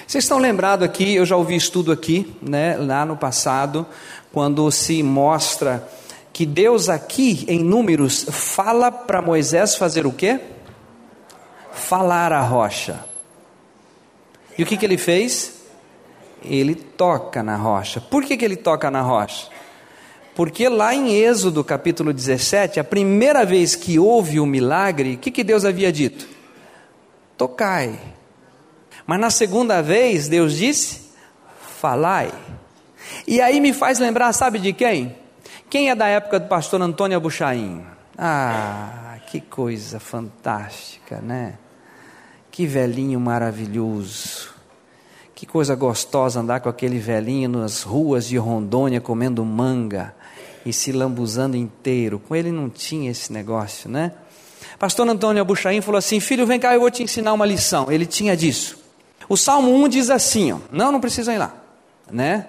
Vocês 0.06 0.23
estão 0.23 0.38
lembrados 0.38 0.85
aqui, 0.85 1.16
eu 1.16 1.26
já 1.26 1.37
ouvi 1.37 1.56
estudo 1.56 1.90
aqui, 1.90 2.32
né, 2.40 2.76
lá 2.76 3.04
no 3.04 3.16
passado, 3.16 3.85
quando 4.32 4.70
se 4.70 5.02
mostra 5.02 5.87
que 6.32 6.47
Deus 6.47 6.88
aqui 6.88 7.44
em 7.49 7.59
Números 7.59 8.26
fala 8.30 8.92
para 8.92 9.20
Moisés 9.20 9.75
fazer 9.75 10.06
o 10.06 10.12
quê? 10.12 10.40
Falar 11.73 12.32
a 12.32 12.40
rocha. 12.40 13.04
E 14.56 14.62
o 14.62 14.66
que, 14.66 14.76
que 14.76 14.85
ele 14.85 14.99
fez? 14.99 15.60
Ele 16.42 16.75
toca 16.75 17.42
na 17.42 17.56
rocha. 17.56 18.00
Por 18.00 18.25
que, 18.25 18.37
que 18.37 18.44
ele 18.44 18.56
toca 18.56 18.90
na 18.90 19.02
rocha? 19.02 19.49
Porque 20.35 20.68
lá 20.68 20.94
em 20.94 21.12
Êxodo 21.12 21.62
capítulo 21.62 22.12
17, 22.12 22.80
a 22.80 22.85
primeira 22.85 23.44
vez 23.44 23.75
que 23.75 23.99
houve 23.99 24.40
o 24.40 24.47
milagre, 24.47 25.14
o 25.14 25.18
que, 25.18 25.30
que 25.30 25.44
Deus 25.44 25.64
havia 25.64 25.92
dito? 25.92 26.26
Tocai. 27.37 27.99
Mas 29.06 29.20
na 29.20 29.30
segunda 29.30 29.82
vez, 29.82 30.28
Deus 30.28 30.56
disse: 30.56 31.11
falai. 31.80 32.32
E 33.26 33.40
aí 33.40 33.61
me 33.61 33.73
faz 33.73 33.99
lembrar, 33.99 34.32
sabe 34.32 34.59
de 34.59 34.73
quem? 34.73 35.16
Quem 35.68 35.90
é 35.90 35.94
da 35.94 36.06
época 36.06 36.40
do 36.40 36.49
pastor 36.49 36.80
Antônio 36.82 37.16
Abuchaim? 37.16 37.85
Ah, 38.16 39.18
que 39.26 39.40
coisa 39.40 39.99
fantástica, 39.99 41.20
né? 41.20 41.54
Que 42.50 42.66
velhinho 42.66 43.18
maravilhoso. 43.20 44.52
Que 45.40 45.47
coisa 45.47 45.75
gostosa 45.75 46.40
andar 46.40 46.61
com 46.61 46.68
aquele 46.68 46.99
velhinho 46.99 47.49
nas 47.49 47.82
ruas 47.82 48.26
de 48.26 48.37
Rondônia 48.37 49.00
comendo 49.00 49.42
manga 49.42 50.14
e 50.66 50.70
se 50.70 50.92
lambuzando 50.92 51.56
inteiro. 51.56 52.18
Com 52.18 52.37
ele 52.37 52.52
não 52.52 52.68
tinha 52.68 53.11
esse 53.11 53.32
negócio, 53.32 53.88
né? 53.88 54.12
Pastor 54.78 55.09
Antônio 55.09 55.40
Abuchaim 55.40 55.80
falou 55.80 55.97
assim: 55.97 56.20
Filho, 56.20 56.44
vem 56.44 56.61
cá, 56.61 56.75
eu 56.75 56.80
vou 56.80 56.90
te 56.90 57.02
ensinar 57.02 57.32
uma 57.32 57.47
lição. 57.47 57.90
Ele 57.90 58.04
tinha 58.04 58.37
disso. 58.37 58.76
O 59.30 59.35
Salmo 59.35 59.75
1 59.82 59.88
diz 59.88 60.11
assim: 60.11 60.52
ó, 60.52 60.59
Não, 60.70 60.92
não 60.92 61.00
precisa 61.00 61.32
ir 61.32 61.38
lá, 61.38 61.54
né? 62.12 62.49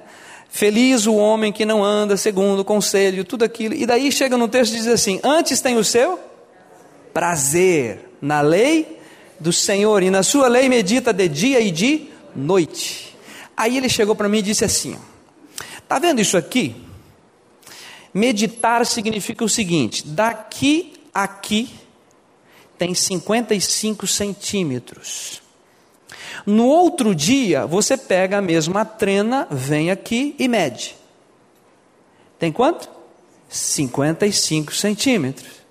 Feliz 0.50 1.08
o 1.08 1.16
homem 1.16 1.54
que 1.54 1.64
não 1.64 1.82
anda 1.82 2.18
segundo 2.18 2.60
o 2.60 2.66
conselho, 2.66 3.24
tudo 3.24 3.46
aquilo. 3.46 3.74
E 3.74 3.86
daí 3.86 4.12
chega 4.12 4.36
no 4.36 4.50
texto 4.50 4.74
e 4.74 4.76
diz 4.76 4.88
assim: 4.88 5.18
Antes 5.24 5.62
tem 5.62 5.78
o 5.78 5.84
seu 5.86 6.20
prazer 7.14 8.18
na 8.22 8.42
lei 8.42 9.00
do 9.40 9.54
Senhor, 9.54 10.04
e 10.04 10.10
na 10.10 10.24
sua 10.24 10.50
lei 10.50 10.68
medita 10.68 11.14
de 11.14 11.30
dia 11.30 11.62
e 11.62 11.72
de 11.72 12.11
noite. 12.36 13.16
Aí 13.56 13.78
ele 13.78 13.90
chegou 13.90 14.16
para 14.16 14.30
mim 14.30 14.40
e 14.40 14.44
disse 14.44 14.66
assim: 14.66 14.98
Está 15.78 16.00
vendo 16.00 16.22
isso 16.22 16.38
aqui? 16.38 16.76
Meditar 18.14 18.86
significa 18.86 19.44
o 19.44 19.50
seguinte: 19.50 20.08
daqui 20.08 20.94
a 20.94 21.02
aqui 21.14 21.70
tem 22.78 22.94
55 22.96 24.08
centímetros. 24.08 25.42
No 26.46 26.66
outro 26.66 27.14
dia, 27.14 27.68
você 27.68 27.96
pega 27.96 28.38
a 28.38 28.42
mesma 28.42 28.84
trena, 28.84 29.48
vem 29.52 29.92
aqui 29.92 30.36
e 30.40 30.48
mede. 30.48 30.96
Tem 32.40 32.52
quanto? 32.52 32.90
55 33.50 34.74
centímetros. 34.74 35.62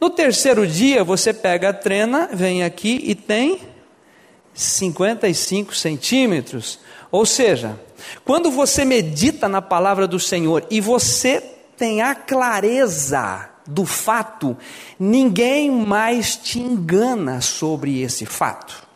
No 0.00 0.08
terceiro 0.08 0.66
dia, 0.66 1.04
você 1.04 1.34
pega 1.34 1.70
a 1.70 1.72
trena, 1.72 2.30
vem 2.32 2.62
aqui 2.62 3.00
e 3.04 3.14
tem 3.14 3.60
55 4.58 5.74
centímetros. 5.74 6.80
Ou 7.12 7.24
seja, 7.24 7.78
quando 8.24 8.50
você 8.50 8.84
medita 8.84 9.48
na 9.48 9.62
palavra 9.62 10.06
do 10.06 10.18
Senhor 10.18 10.66
e 10.68 10.80
você 10.80 11.40
tem 11.76 12.02
a 12.02 12.12
clareza 12.14 13.48
do 13.64 13.86
fato, 13.86 14.56
ninguém 14.98 15.70
mais 15.70 16.34
te 16.36 16.58
engana 16.58 17.40
sobre 17.40 18.02
esse 18.02 18.26
fato. 18.26 18.88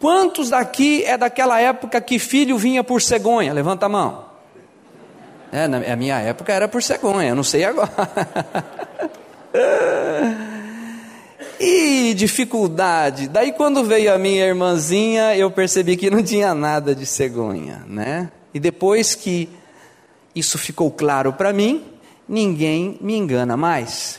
Quantos 0.00 0.48
daqui 0.50 1.04
é 1.04 1.18
daquela 1.18 1.60
época 1.60 2.00
que 2.00 2.18
filho 2.18 2.56
vinha 2.56 2.82
por 2.82 3.02
cegonha? 3.02 3.52
Levanta 3.52 3.86
a 3.86 3.88
mão. 3.90 4.24
É, 5.52 5.68
na 5.68 5.96
minha 5.96 6.18
época 6.18 6.50
era 6.50 6.66
por 6.66 6.82
cegonha, 6.82 7.34
não 7.34 7.44
sei 7.44 7.64
agora. 7.64 7.92
e 11.64 12.12
dificuldade. 12.14 13.28
Daí 13.28 13.52
quando 13.52 13.84
veio 13.84 14.12
a 14.12 14.18
minha 14.18 14.44
irmãzinha, 14.44 15.36
eu 15.36 15.48
percebi 15.48 15.96
que 15.96 16.10
não 16.10 16.20
tinha 16.20 16.52
nada 16.54 16.92
de 16.92 17.06
cegonha, 17.06 17.84
né? 17.86 18.32
E 18.52 18.58
depois 18.58 19.14
que 19.14 19.48
isso 20.34 20.58
ficou 20.58 20.90
claro 20.90 21.32
para 21.32 21.52
mim, 21.52 21.84
ninguém 22.28 22.98
me 23.00 23.16
engana 23.16 23.56
mais. 23.56 24.18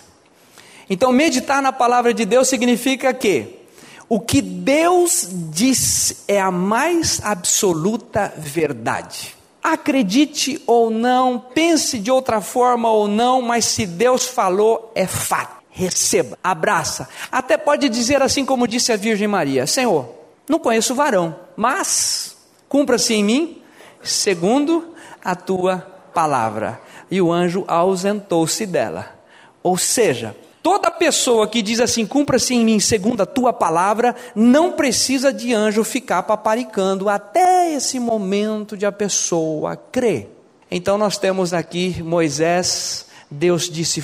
Então, 0.90 1.12
meditar 1.12 1.62
na 1.62 1.74
palavra 1.74 2.14
de 2.14 2.24
Deus 2.24 2.48
significa 2.48 3.14
que 3.14 3.60
o 4.08 4.22
que 4.22 4.42
Deus 4.42 5.28
diz 5.52 6.24
é 6.30 6.40
a 6.40 6.52
mais 6.52 7.20
absoluta 7.24 8.34
verdade. 8.38 9.36
Acredite 9.62 10.62
ou 10.66 10.90
não, 10.90 11.40
pense 11.40 12.00
de 12.00 12.12
outra 12.12 12.40
forma 12.40 12.90
ou 12.90 13.08
não, 13.08 13.42
mas 13.42 13.66
se 13.66 13.86
Deus 13.86 14.26
falou, 14.26 14.92
é 14.96 15.06
fato. 15.08 15.63
Receba, 15.76 16.38
abraça. 16.44 17.10
Até 17.32 17.58
pode 17.58 17.90
dizer 17.90 18.22
assim 18.22 18.46
como 18.46 18.68
disse 18.68 18.92
a 18.92 18.96
Virgem 18.96 19.28
Maria: 19.28 19.66
Senhor, 19.66 20.08
não 20.48 20.60
conheço 20.60 20.94
varão, 20.94 21.36
mas 21.58 22.38
cumpra-se 22.70 23.16
em 23.16 23.24
mim 23.24 23.62
segundo 24.04 24.94
a 25.26 25.36
tua 25.36 25.80
palavra. 26.14 26.80
E 27.10 27.20
o 27.20 27.32
anjo 27.32 27.64
ausentou-se 27.68 28.68
dela. 28.68 29.16
Ou 29.64 29.76
seja, 29.76 30.36
toda 30.62 30.92
pessoa 30.92 31.48
que 31.48 31.62
diz 31.64 31.80
assim, 31.80 32.06
cumpra-se 32.06 32.54
em 32.54 32.64
mim 32.64 32.80
segundo 32.80 33.22
a 33.22 33.26
tua 33.26 33.52
palavra, 33.52 34.16
não 34.36 34.74
precisa 34.74 35.34
de 35.34 35.56
anjo 35.56 35.84
ficar 35.84 36.22
paparicando 36.24 37.10
até 37.10 37.74
esse 37.74 38.00
momento 38.00 38.78
de 38.78 38.86
a 38.86 38.92
pessoa 38.92 39.76
crer. 39.76 40.30
Então 40.70 41.00
nós 41.00 41.18
temos 41.18 41.52
aqui 41.52 42.02
Moisés, 42.04 43.08
Deus 43.30 43.70
disse, 43.70 44.04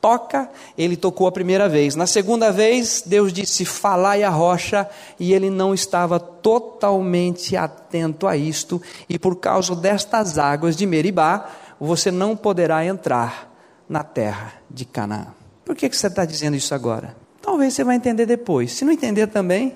toca, 0.00 0.48
ele 0.76 0.96
tocou 0.96 1.26
a 1.26 1.32
primeira 1.32 1.68
vez. 1.68 1.94
Na 1.94 2.06
segunda 2.06 2.50
vez, 2.52 3.02
Deus 3.04 3.32
disse: 3.32 3.64
Falai 3.64 4.22
a 4.22 4.30
rocha, 4.30 4.88
e 5.18 5.32
ele 5.32 5.50
não 5.50 5.74
estava 5.74 6.18
totalmente 6.18 7.56
atento 7.56 8.26
a 8.26 8.36
isto, 8.36 8.80
e 9.08 9.18
por 9.18 9.36
causa 9.36 9.74
destas 9.74 10.38
águas 10.38 10.76
de 10.76 10.86
Meribá, 10.86 11.50
você 11.80 12.10
não 12.10 12.36
poderá 12.36 12.84
entrar 12.84 13.52
na 13.88 14.02
terra 14.02 14.54
de 14.70 14.84
Canaã. 14.84 15.28
Por 15.64 15.74
que, 15.74 15.88
que 15.88 15.96
você 15.96 16.06
está 16.06 16.24
dizendo 16.24 16.56
isso 16.56 16.74
agora? 16.74 17.16
Talvez 17.42 17.74
você 17.74 17.84
vai 17.84 17.96
entender 17.96 18.26
depois. 18.26 18.72
Se 18.72 18.84
não 18.84 18.92
entender 18.92 19.26
também, 19.28 19.74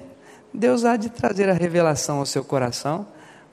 Deus 0.53 0.85
há 0.85 0.97
de 0.97 1.09
trazer 1.09 1.49
a 1.49 1.53
revelação 1.53 2.19
ao 2.19 2.27
seu 2.27 2.45
coração. 2.45 3.07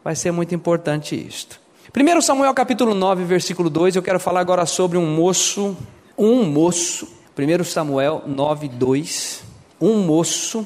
Vai 0.04 0.16
ser 0.16 0.32
muito 0.32 0.56
importante 0.56 1.16
isto. 1.16 1.60
1 1.96 2.22
Samuel 2.22 2.54
capítulo 2.54 2.94
9, 2.94 3.24
versículo 3.24 3.70
2, 3.70 3.96
eu 3.96 4.04
quero 4.04 4.20
falar 4.20 4.42
agora 4.42 4.66
sobre 4.66 4.98
um 4.98 5.16
moço, 5.16 5.76
um 6.18 6.44
moço, 6.44 7.08
1 7.38 7.64
Samuel 7.64 8.24
9, 8.26 8.68
2, 8.70 9.44
um 9.80 10.00
moço 10.00 10.66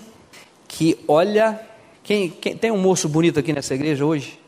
que 0.67 0.98
olha, 1.08 1.60
quem, 2.03 2.29
quem 2.29 2.55
tem 2.55 2.72
um 2.72 2.77
moço 2.77 3.10
bonito 3.10 3.39
aqui 3.39 3.51
nessa 3.51 3.75
igreja 3.75 4.05
hoje? 4.05 4.39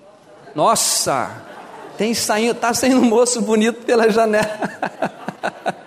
Nossa, 0.55 1.43
tem 1.98 2.13
saindo, 2.13 2.55
tá 2.55 2.74
saindo 2.74 3.01
um 3.01 3.05
moço 3.05 3.41
bonito 3.41 3.83
pela 3.86 4.10
janela. 4.10 4.48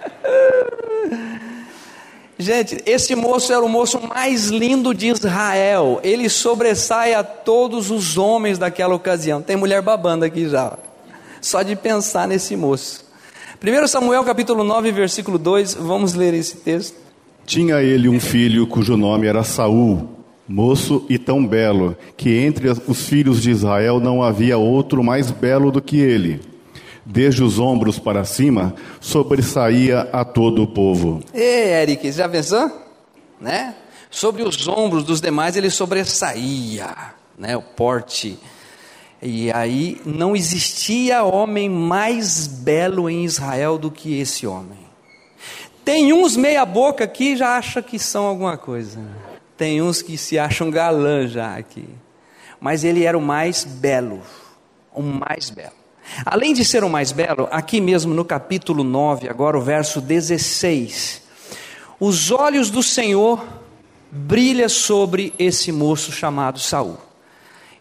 Gente, 2.39 2.83
esse 2.85 3.15
moço 3.15 3.51
era 3.51 3.65
o 3.65 3.69
moço 3.69 3.99
mais 3.99 4.49
lindo 4.49 4.93
de 4.93 5.07
Israel. 5.09 6.01
Ele 6.03 6.29
sobressai 6.29 7.15
a 7.15 7.25
todos 7.25 7.91
os 7.91 8.19
homens 8.19 8.59
daquela 8.59 8.95
ocasião. 8.95 9.41
Tem 9.41 9.57
mulher 9.57 9.81
babando 9.81 10.23
aqui 10.27 10.47
já. 10.47 10.77
Só 11.41 11.63
de 11.63 11.75
pensar 11.75 12.29
nesse 12.29 12.55
moço. 12.55 13.06
1 13.63 13.87
Samuel 13.89 14.25
capítulo 14.25 14.63
9, 14.63 14.93
versículo 14.93 15.39
2, 15.39 15.75
vamos 15.75 16.15
ler 16.15 16.35
esse 16.35 16.57
texto. 16.57 16.97
Tinha 17.45 17.83
ele 17.83 18.09
um 18.09 18.21
filho 18.21 18.67
cujo 18.67 18.97
nome 18.97 19.27
era 19.27 19.43
Saul, 19.43 20.09
moço 20.49 21.07
e 21.09 21.19
tão 21.19 21.47
belo, 21.47 21.97
que 22.17 22.31
entre 22.31 22.69
os 22.69 23.07
filhos 23.07 23.41
de 23.41 23.51
Israel 23.51 24.01
não 24.01 24.23
havia 24.23 24.59
outro 24.59 25.03
mais 25.03 25.31
belo 25.31 25.71
do 25.71 25.81
que 25.81 25.99
ele 25.99 26.41
desde 27.07 27.43
os 27.45 27.61
ombros 27.61 28.01
para 28.01 28.25
cima, 28.25 28.75
sobressaía 29.01 30.09
a 30.13 30.25
todo 30.25 30.65
o 30.65 30.67
povo. 30.67 31.23
Ei, 31.33 31.71
Eric, 31.71 32.11
já 32.11 32.29
pensou? 32.29 32.69
Né? 33.41 33.77
Sobre 34.11 34.43
os 34.43 34.67
ombros 34.67 35.05
dos 35.05 35.21
demais 35.21 35.57
ele 35.57 35.71
sobressaía, 35.71 36.89
né? 37.39 37.57
O 37.57 37.63
porte. 37.63 38.39
E 39.21 39.51
aí 39.53 40.01
não 40.05 40.37
existia 40.37 41.25
homem 41.25 41.69
mais 41.69 42.47
belo 42.47 43.09
em 43.09 43.25
Israel 43.25 43.79
do 43.79 43.91
que 43.91 44.19
esse 44.19 44.47
homem. 44.47 44.79
Tem 45.85 46.13
uns 46.13 46.37
meia 46.37 46.67
boca 46.67 47.07
que 47.07 47.37
já 47.37 47.57
acha 47.57 47.81
que 47.81 47.99
são 47.99 48.27
alguma 48.27 48.59
coisa. 48.59 49.01
Tem 49.57 49.81
uns 49.81 50.03
que 50.03 50.19
se 50.19 50.39
acham 50.39 50.71
galã 50.71 51.27
já 51.27 51.57
aqui. 51.57 51.89
Mas 52.61 52.85
ele 52.85 53.05
era 53.05 53.17
o 53.17 53.23
mais 53.23 53.65
belo, 53.65 54.21
o 54.93 55.03
mais 55.03 55.49
belo. 55.51 55.73
Além 56.25 56.53
de 56.53 56.65
ser 56.65 56.85
o 56.85 56.91
mais 56.91 57.13
belo, 57.13 57.49
aqui 57.51 57.81
mesmo 57.81 58.15
no 58.15 58.25
capítulo 58.25 58.85
9, 58.85 59.29
agora 59.29 59.59
o 59.59 59.61
verso 59.61 60.01
16, 60.01 61.23
os 61.99 62.31
olhos 62.31 62.71
do 62.71 62.83
Senhor 62.83 63.45
brilham 64.11 64.69
sobre 64.69 65.35
esse 65.39 65.73
moço 65.73 66.13
chamado 66.13 66.59
Saul. 66.59 67.06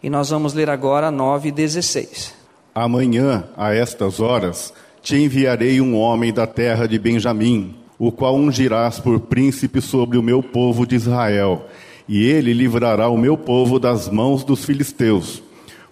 E 0.06 0.10
nós 0.10 0.30
vamos 0.30 0.54
ler 0.54 0.70
agora 0.70 1.10
9:16. 1.10 2.32
Amanhã, 2.76 3.46
a 3.58 3.74
estas 3.74 4.20
horas, 4.20 4.72
te 5.02 5.16
enviarei 5.16 5.82
um 5.82 5.98
homem 5.98 6.32
da 6.32 6.46
terra 6.46 6.88
de 6.88 7.00
Benjamim, 7.00 7.74
o 7.98 8.12
qual 8.12 8.36
ungirás 8.36 9.00
por 9.00 9.20
príncipe 9.22 9.82
sobre 9.82 10.16
o 10.20 10.22
meu 10.22 10.44
povo 10.44 10.86
de 10.86 10.94
Israel, 10.94 11.66
e 12.08 12.24
ele 12.24 12.54
livrará 12.54 13.10
o 13.10 13.18
meu 13.18 13.36
povo 13.36 13.80
das 13.80 14.08
mãos 14.08 14.44
dos 14.44 14.64
filisteus, 14.64 15.42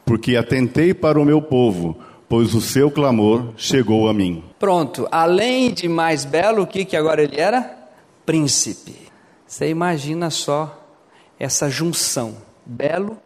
porque 0.05 0.37
atentei 0.37 0.93
para 0.93 1.19
o 1.19 1.25
meu 1.25 1.41
povo, 1.41 1.97
pois 2.29 2.53
o 2.53 2.61
seu 2.61 2.91
clamor 2.91 3.45
chegou 3.57 4.07
a 4.07 4.13
mim. 4.13 4.43
Pronto, 4.59 5.07
além 5.11 5.73
de 5.73 5.89
mais 5.89 6.23
belo, 6.23 6.61
o 6.61 6.67
que, 6.67 6.85
que 6.85 6.95
agora 6.95 7.23
ele 7.23 7.39
era? 7.41 7.89
Príncipe. 8.23 8.95
Você 9.47 9.69
imagina 9.69 10.29
só 10.29 10.87
essa 11.39 11.67
junção: 11.67 12.35
belo, 12.63 13.17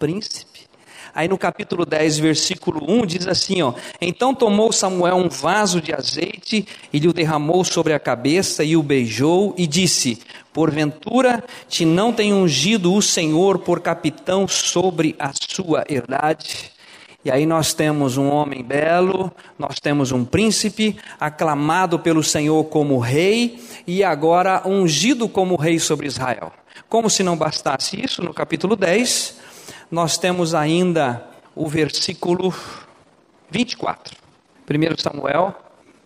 príncipe. 0.00 0.60
Aí 1.14 1.28
no 1.28 1.36
capítulo 1.36 1.84
10, 1.84 2.18
versículo 2.18 2.80
1 2.88 3.06
diz 3.06 3.26
assim: 3.26 3.62
ó, 3.62 3.74
Então 4.00 4.34
tomou 4.34 4.72
Samuel 4.72 5.16
um 5.16 5.28
vaso 5.28 5.80
de 5.80 5.92
azeite 5.92 6.66
e 6.92 6.98
lhe 6.98 7.08
o 7.08 7.12
derramou 7.12 7.62
sobre 7.64 7.92
a 7.92 7.98
cabeça 7.98 8.64
e 8.64 8.76
o 8.76 8.82
beijou 8.82 9.54
e 9.58 9.66
disse: 9.66 10.20
Porventura 10.52 11.44
te 11.68 11.84
não 11.84 12.12
tem 12.12 12.32
ungido 12.32 12.94
o 12.94 13.02
Senhor 13.02 13.58
por 13.58 13.80
capitão 13.80 14.48
sobre 14.48 15.14
a 15.18 15.32
sua 15.34 15.84
herdade? 15.88 16.70
E 17.22 17.30
aí 17.30 17.44
nós 17.44 17.74
temos 17.74 18.16
um 18.16 18.30
homem 18.30 18.62
belo, 18.62 19.30
nós 19.58 19.78
temos 19.78 20.10
um 20.10 20.24
príncipe 20.24 20.96
aclamado 21.18 21.98
pelo 21.98 22.22
Senhor 22.22 22.64
como 22.64 22.98
rei 22.98 23.60
e 23.86 24.02
agora 24.02 24.62
ungido 24.64 25.28
como 25.28 25.56
rei 25.56 25.78
sobre 25.78 26.06
Israel. 26.06 26.50
Como 26.88 27.10
se 27.10 27.22
não 27.22 27.36
bastasse 27.36 28.02
isso, 28.02 28.22
no 28.22 28.32
capítulo 28.32 28.74
10, 28.74 29.38
nós 29.90 30.16
temos 30.16 30.54
ainda 30.54 31.26
o 31.54 31.66
versículo 31.66 32.54
24. 33.50 34.16
1 34.68 34.98
Samuel 34.98 35.54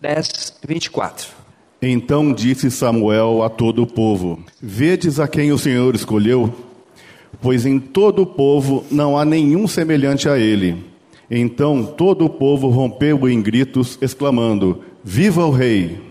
10, 0.01 0.59
24. 0.67 1.29
Então 1.81 2.33
disse 2.33 2.71
Samuel 2.71 3.43
a 3.43 3.49
todo 3.49 3.83
o 3.83 3.87
povo: 3.87 4.43
Vedes 4.61 5.19
a 5.19 5.27
quem 5.27 5.51
o 5.51 5.57
Senhor 5.57 5.93
escolheu? 5.95 6.53
Pois 7.41 7.65
em 7.65 7.79
todo 7.79 8.23
o 8.23 8.25
povo 8.25 8.85
não 8.89 9.17
há 9.17 9.25
nenhum 9.25 9.67
semelhante 9.67 10.27
a 10.27 10.37
ele 10.37 10.95
então 11.29 11.83
todo 11.83 12.25
o 12.25 12.29
povo 12.29 12.69
rompeu 12.69 13.27
em 13.27 13.41
gritos, 13.41 13.97
exclamando: 14.01 14.83
Viva 15.03 15.45
o 15.45 15.51
rei! 15.51 16.01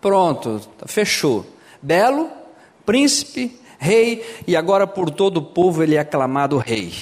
Pronto, 0.00 0.60
fechou. 0.86 1.46
Belo, 1.80 2.28
príncipe, 2.84 3.58
rei, 3.84 4.24
e 4.46 4.56
agora 4.56 4.86
por 4.86 5.10
todo 5.10 5.36
o 5.36 5.42
povo 5.42 5.82
ele 5.82 5.94
é 5.94 5.98
aclamado 5.98 6.56
rei. 6.56 6.92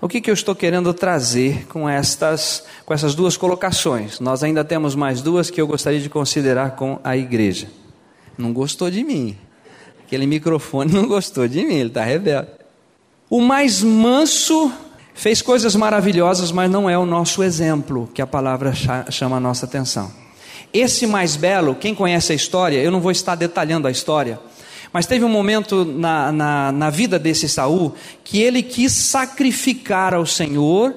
O 0.00 0.08
que, 0.08 0.20
que 0.20 0.30
eu 0.30 0.34
estou 0.34 0.54
querendo 0.54 0.92
trazer 0.94 1.66
com 1.68 1.88
estas, 1.88 2.64
com 2.84 2.94
essas 2.94 3.14
duas 3.14 3.36
colocações? 3.36 4.18
Nós 4.18 4.42
ainda 4.42 4.64
temos 4.64 4.94
mais 4.94 5.20
duas 5.20 5.50
que 5.50 5.60
eu 5.60 5.66
gostaria 5.66 6.00
de 6.00 6.08
considerar 6.08 6.74
com 6.74 6.98
a 7.04 7.16
igreja. 7.16 7.68
Não 8.36 8.52
gostou 8.52 8.90
de 8.90 9.04
mim. 9.04 9.36
Aquele 10.04 10.26
microfone 10.26 10.90
não 10.92 11.06
gostou 11.06 11.46
de 11.46 11.64
mim, 11.64 11.74
ele 11.74 11.88
está 11.88 12.02
rebelde. 12.02 12.48
O 13.30 13.40
mais 13.40 13.82
manso 13.82 14.72
Fez 15.14 15.42
coisas 15.42 15.76
maravilhosas, 15.76 16.50
mas 16.50 16.70
não 16.70 16.88
é 16.88 16.96
o 16.96 17.04
nosso 17.04 17.42
exemplo 17.42 18.08
que 18.14 18.22
a 18.22 18.26
palavra 18.26 18.72
chama 19.10 19.36
a 19.36 19.40
nossa 19.40 19.66
atenção. 19.66 20.10
Esse 20.72 21.06
mais 21.06 21.36
belo, 21.36 21.74
quem 21.74 21.94
conhece 21.94 22.32
a 22.32 22.34
história, 22.34 22.78
eu 22.78 22.90
não 22.90 23.00
vou 23.00 23.10
estar 23.10 23.34
detalhando 23.34 23.86
a 23.86 23.90
história, 23.90 24.40
mas 24.92 25.06
teve 25.06 25.24
um 25.24 25.28
momento 25.28 25.84
na, 25.84 26.30
na, 26.30 26.72
na 26.72 26.90
vida 26.90 27.18
desse 27.18 27.48
Saul 27.48 27.94
que 28.22 28.42
ele 28.42 28.62
quis 28.62 28.92
sacrificar 28.92 30.12
ao 30.12 30.26
Senhor 30.26 30.94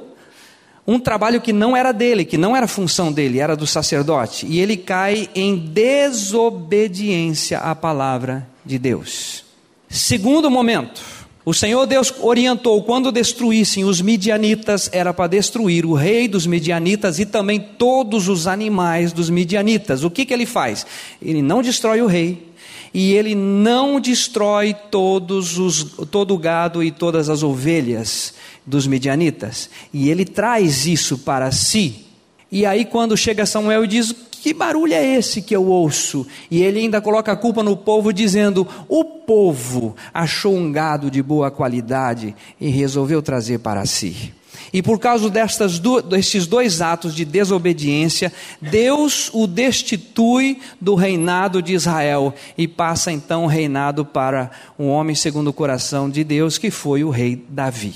um 0.88 1.00
trabalho 1.00 1.42
que 1.42 1.52
não 1.52 1.76
era 1.76 1.92
dele, 1.92 2.26
que 2.26 2.38
não 2.38 2.56
era 2.56 2.68
função 2.68 3.12
dele, 3.12 3.40
era 3.40 3.56
do 3.56 3.66
sacerdote, 3.66 4.46
e 4.46 4.60
ele 4.60 4.78
cai 4.78 5.28
em 5.34 5.58
desobediência 5.58 7.58
à 7.58 7.74
palavra 7.74 8.48
de 8.64 8.78
Deus. 8.78 9.44
Segundo 9.90 10.52
momento, 10.52 11.02
o 11.44 11.54
Senhor 11.54 11.88
Deus 11.88 12.14
orientou 12.20 12.84
quando 12.84 13.12
destruíssem 13.12 13.84
os 13.84 14.02
midianitas, 14.02 14.90
era 14.92 15.14
para 15.14 15.28
destruir 15.28 15.86
o 15.86 15.94
rei 15.94 16.28
dos 16.28 16.46
midianitas 16.46 17.18
e 17.18 17.26
também 17.26 17.60
todos 17.60 18.28
os 18.28 18.46
animais 18.46 19.14
dos 19.14 19.30
midianitas. 19.30 20.04
O 20.04 20.12
que, 20.12 20.26
que 20.26 20.34
ele 20.34 20.46
faz? 20.46 20.86
Ele 21.22 21.42
não 21.42 21.62
destrói 21.62 22.02
o 22.02 22.08
rei 22.08 22.55
e 22.98 23.12
ele 23.12 23.36
não 23.36 24.00
destrói 24.00 24.74
todos 24.74 25.60
os, 25.60 25.84
todo 26.10 26.34
o 26.34 26.38
gado 26.38 26.82
e 26.82 26.90
todas 26.90 27.28
as 27.28 27.44
ovelhas 27.44 28.34
dos 28.66 28.88
midianitas. 28.88 29.70
E 29.94 30.10
ele 30.10 30.24
traz 30.24 30.88
isso 30.88 31.18
para 31.18 31.52
si. 31.52 32.06
E 32.50 32.66
aí, 32.66 32.86
quando 32.86 33.18
chega 33.18 33.46
Samuel 33.46 33.84
e 33.84 33.88
diz: 33.90 34.16
que 34.42 34.54
barulho 34.54 34.94
é 34.94 35.06
esse 35.18 35.42
que 35.42 35.54
eu 35.54 35.66
ouço? 35.66 36.26
E 36.50 36.64
ele 36.64 36.80
ainda 36.80 37.02
coloca 37.02 37.34
a 37.34 37.36
culpa 37.36 37.62
no 37.62 37.76
povo, 37.76 38.14
dizendo: 38.14 38.66
O 38.88 39.04
povo 39.04 39.94
achou 40.14 40.56
um 40.56 40.72
gado 40.72 41.12
de 41.12 41.22
boa 41.22 41.52
qualidade 41.52 42.34
e 42.62 42.70
resolveu 42.70 43.22
trazer 43.22 43.60
para 43.60 43.86
si. 43.86 44.32
E 44.74 44.82
por 44.82 45.00
causa 45.00 45.30
destas 45.30 45.80
destes 46.08 46.48
dois 46.48 46.82
atos 46.82 47.16
de 47.16 47.24
desobediência, 47.24 48.32
Deus 48.62 49.30
o 49.34 49.48
destitui 49.48 50.60
do 50.80 50.96
reinado 50.96 51.62
de 51.62 51.74
Israel 51.74 52.34
e 52.58 52.68
passa 52.68 53.12
então 53.12 53.46
o 53.46 53.48
reinado 53.48 54.06
para 54.06 54.52
um 54.78 54.88
homem 54.88 55.16
segundo 55.16 55.50
o 55.50 55.54
coração 55.54 56.10
de 56.10 56.24
Deus, 56.24 56.58
que 56.58 56.72
foi 56.72 57.04
o 57.04 57.10
rei 57.10 57.44
Davi. 57.50 57.94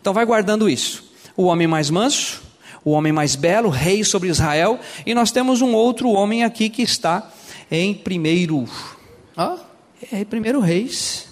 Então 0.00 0.12
vai 0.12 0.24
guardando 0.24 0.68
isso. 0.68 1.10
O 1.36 1.44
homem 1.44 1.66
mais 1.66 1.90
manso, 1.90 2.42
o 2.84 2.90
homem 2.92 3.12
mais 3.12 3.36
belo, 3.36 3.68
rei 3.68 4.04
sobre 4.04 4.28
Israel, 4.28 4.78
e 5.04 5.14
nós 5.14 5.30
temos 5.30 5.60
um 5.60 5.74
outro 5.74 6.10
homem 6.10 6.44
aqui 6.44 6.68
que 6.68 6.82
está 6.82 7.30
em 7.70 7.94
primeiro, 7.94 8.68
ah, 9.36 9.58
é 10.10 10.24
primeiro 10.24 10.60
reis, 10.60 11.28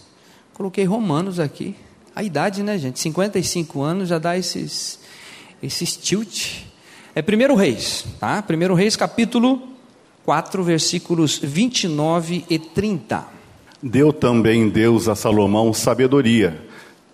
coloquei 0.54 0.84
romanos 0.84 1.40
aqui, 1.40 1.74
a 2.18 2.22
idade 2.24 2.64
né 2.64 2.76
gente, 2.76 2.98
55 2.98 3.80
anos 3.80 4.08
já 4.08 4.18
dá 4.18 4.36
esses, 4.36 4.98
esses 5.62 5.96
tilt, 5.96 6.64
é 7.14 7.22
primeiro 7.22 7.54
reis, 7.54 8.06
tá? 8.18 8.42
primeiro 8.42 8.74
reis 8.74 8.96
capítulo 8.96 9.62
4 10.24 10.64
versículos 10.64 11.38
29 11.38 12.44
e 12.50 12.58
30. 12.58 13.24
Deu 13.80 14.12
também 14.12 14.68
Deus 14.68 15.06
a 15.06 15.14
Salomão 15.14 15.72
sabedoria, 15.72 16.60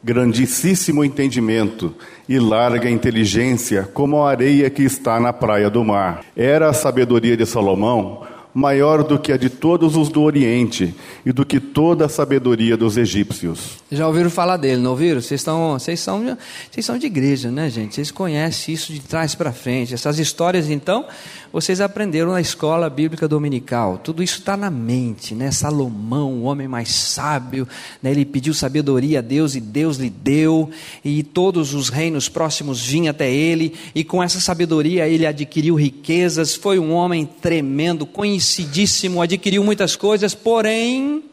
grandíssimo 0.02 1.04
entendimento 1.04 1.94
e 2.26 2.38
larga 2.38 2.88
inteligência, 2.88 3.82
como 3.92 4.22
a 4.22 4.30
areia 4.30 4.70
que 4.70 4.84
está 4.84 5.20
na 5.20 5.34
praia 5.34 5.68
do 5.68 5.84
mar. 5.84 6.24
Era 6.34 6.70
a 6.70 6.72
sabedoria 6.72 7.36
de 7.36 7.44
Salomão 7.44 8.26
maior 8.54 9.02
do 9.02 9.18
que 9.18 9.32
a 9.32 9.36
de 9.36 9.50
todos 9.50 9.96
os 9.96 10.08
do 10.08 10.22
Oriente 10.22 10.94
e 11.26 11.32
do 11.32 11.44
que 11.44 11.58
toda 11.58 12.06
a 12.06 12.08
sabedoria 12.08 12.76
dos 12.76 12.96
egípcios. 12.96 13.78
Já 13.90 14.06
ouviram 14.06 14.30
falar 14.30 14.56
dele, 14.56 14.80
não 14.80 14.92
ouviram? 14.92 15.20
Vocês, 15.20 15.40
estão, 15.40 15.72
vocês, 15.72 15.98
são, 15.98 16.38
vocês 16.70 16.86
são 16.86 16.96
de 16.96 17.06
igreja, 17.06 17.50
né, 17.50 17.68
gente? 17.68 17.96
Vocês 17.96 18.12
conhecem 18.12 18.72
isso 18.72 18.92
de 18.92 19.00
trás 19.00 19.34
para 19.34 19.52
frente. 19.52 19.92
Essas 19.92 20.20
histórias, 20.20 20.70
então, 20.70 21.04
vocês 21.52 21.80
aprenderam 21.80 22.30
na 22.30 22.40
escola 22.40 22.88
bíblica 22.88 23.26
dominical. 23.26 23.98
Tudo 23.98 24.22
isso 24.22 24.38
está 24.38 24.56
na 24.56 24.70
mente, 24.70 25.34
né? 25.34 25.50
Salomão, 25.50 26.34
o 26.34 26.42
homem 26.44 26.68
mais 26.68 26.90
sábio, 26.90 27.66
né? 28.00 28.12
ele 28.12 28.24
pediu 28.24 28.54
sabedoria 28.54 29.18
a 29.18 29.22
Deus 29.22 29.56
e 29.56 29.60
Deus 29.60 29.96
lhe 29.96 30.10
deu, 30.10 30.70
e 31.04 31.24
todos 31.24 31.74
os 31.74 31.88
reinos 31.88 32.28
próximos 32.28 32.84
vinham 32.84 33.10
até 33.10 33.32
ele, 33.32 33.74
e 33.94 34.04
com 34.04 34.22
essa 34.22 34.38
sabedoria 34.38 35.08
ele 35.08 35.26
adquiriu 35.26 35.74
riquezas. 35.74 36.54
Foi 36.54 36.78
um 36.78 36.92
homem 36.92 37.28
tremendo, 37.40 38.06
conhecido 38.06 38.43
conhecidíssimo, 38.44 39.22
adquiriu 39.22 39.64
muitas 39.64 39.96
coisas, 39.96 40.34
porém, 40.34 41.24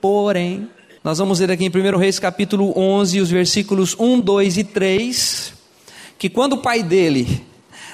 porém, 0.00 0.68
nós 1.04 1.18
vamos 1.18 1.38
ler 1.38 1.52
aqui 1.52 1.64
em 1.64 1.68
1 1.68 1.96
Reis 1.96 2.18
capítulo 2.18 2.76
11, 2.76 3.20
os 3.20 3.30
versículos 3.30 3.94
1, 3.96 4.20
2 4.20 4.58
e 4.58 4.64
3, 4.64 5.52
que 6.18 6.28
quando 6.28 6.54
o 6.54 6.58
pai 6.58 6.82
dele, 6.82 7.44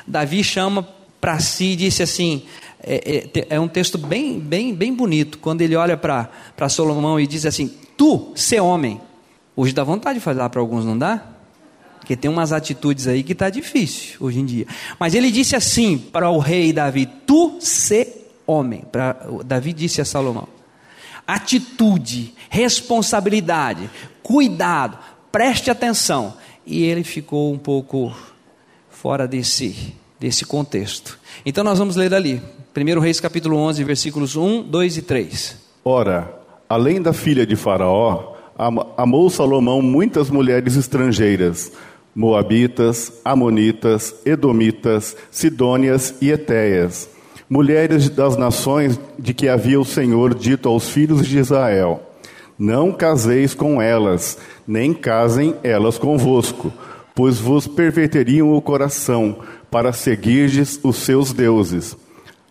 Davi, 0.06 0.42
chama 0.42 0.88
para 1.20 1.38
si, 1.38 1.76
disse 1.76 2.02
assim, 2.02 2.44
é, 2.82 3.28
é, 3.34 3.46
é, 3.50 3.60
um 3.60 3.68
texto 3.68 3.98
bem, 3.98 4.40
bem, 4.40 4.74
bem 4.74 4.94
bonito, 4.94 5.38
quando 5.38 5.60
ele 5.60 5.76
olha 5.76 5.96
para 5.96 6.68
Salomão 6.70 7.20
e 7.20 7.26
diz 7.26 7.44
assim, 7.44 7.70
tu, 7.94 8.32
ser 8.34 8.60
homem, 8.60 8.98
hoje 9.54 9.74
dá 9.74 9.84
vontade 9.84 10.18
de 10.18 10.24
falar 10.24 10.48
para 10.48 10.62
alguns, 10.62 10.86
não 10.86 10.96
dá? 10.96 11.22
Porque 11.98 12.16
tem 12.16 12.30
umas 12.30 12.52
atitudes 12.52 13.06
aí 13.06 13.22
que 13.22 13.32
está 13.32 13.50
difícil 13.50 14.16
hoje 14.18 14.40
em 14.40 14.46
dia. 14.46 14.66
Mas 14.98 15.14
ele 15.14 15.30
disse 15.30 15.54
assim 15.54 15.96
para 15.98 16.28
o 16.30 16.38
rei 16.38 16.72
Davi: 16.72 17.06
Tu 17.06 17.58
ser 17.60 18.21
homem. 18.46 18.84
Pra, 18.90 19.16
Davi 19.44 19.72
disse 19.72 20.00
a 20.00 20.04
Salomão: 20.04 20.48
atitude, 21.26 22.34
responsabilidade, 22.48 23.88
cuidado, 24.22 24.98
preste 25.30 25.70
atenção. 25.70 26.34
E 26.64 26.84
ele 26.84 27.02
ficou 27.02 27.52
um 27.52 27.58
pouco 27.58 28.14
fora 28.90 29.26
desse, 29.26 29.94
desse 30.18 30.44
contexto. 30.44 31.18
Então 31.44 31.64
nós 31.64 31.78
vamos 31.78 31.96
ler 31.96 32.14
ali, 32.14 32.40
1 32.76 33.00
Reis 33.00 33.18
capítulo 33.18 33.56
11, 33.56 33.82
versículos 33.82 34.36
1, 34.36 34.62
2 34.62 34.96
e 34.98 35.02
3. 35.02 35.56
Ora, 35.84 36.32
além 36.68 37.02
da 37.02 37.12
filha 37.12 37.44
de 37.44 37.56
Faraó, 37.56 38.34
amou 38.96 39.28
Salomão 39.28 39.82
muitas 39.82 40.30
mulheres 40.30 40.76
estrangeiras, 40.76 41.72
moabitas, 42.14 43.20
amonitas, 43.24 44.14
edomitas, 44.24 45.16
sidônias 45.30 46.14
e 46.20 46.30
etéias 46.30 47.11
mulheres 47.52 48.08
das 48.08 48.34
nações 48.34 48.98
de 49.18 49.34
que 49.34 49.46
havia 49.46 49.78
o 49.78 49.84
Senhor 49.84 50.34
dito 50.34 50.70
aos 50.70 50.88
filhos 50.88 51.26
de 51.26 51.38
Israel: 51.38 52.00
Não 52.58 52.90
caseis 52.90 53.52
com 53.52 53.80
elas, 53.80 54.38
nem 54.66 54.94
casem 54.94 55.54
elas 55.62 55.98
convosco, 55.98 56.72
pois 57.14 57.38
vos 57.38 57.66
perverteriam 57.66 58.54
o 58.54 58.62
coração 58.62 59.40
para 59.70 59.92
seguirdes 59.92 60.80
os 60.82 60.96
seus 60.96 61.34
deuses. 61.34 61.94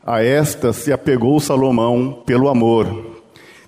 A 0.06 0.24
esta 0.24 0.72
se 0.72 0.94
apegou 0.94 1.40
Salomão 1.40 2.22
pelo 2.24 2.48
amor. 2.48 3.18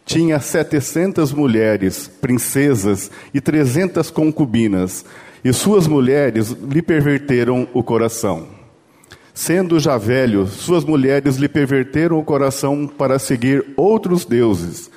Tinha 0.05 0.39
setecentas 0.39 1.31
mulheres, 1.31 2.07
princesas 2.21 3.09
e 3.33 3.41
trezentas 3.41 4.11
concubinas, 4.11 5.03
e 5.43 5.51
suas 5.51 5.87
mulheres 5.87 6.51
lhe 6.51 6.81
perverteram 6.83 7.67
o 7.73 7.81
coração. 7.81 8.62
Sendo 9.33 9.79
já 9.79 9.97
velho, 9.97 10.45
suas 10.45 10.85
mulheres 10.85 11.37
lhe 11.37 11.49
perverteram 11.49 12.19
o 12.19 12.23
coração 12.23 12.87
para 12.87 13.17
seguir 13.17 13.73
outros 13.75 14.25
deuses. 14.25 14.91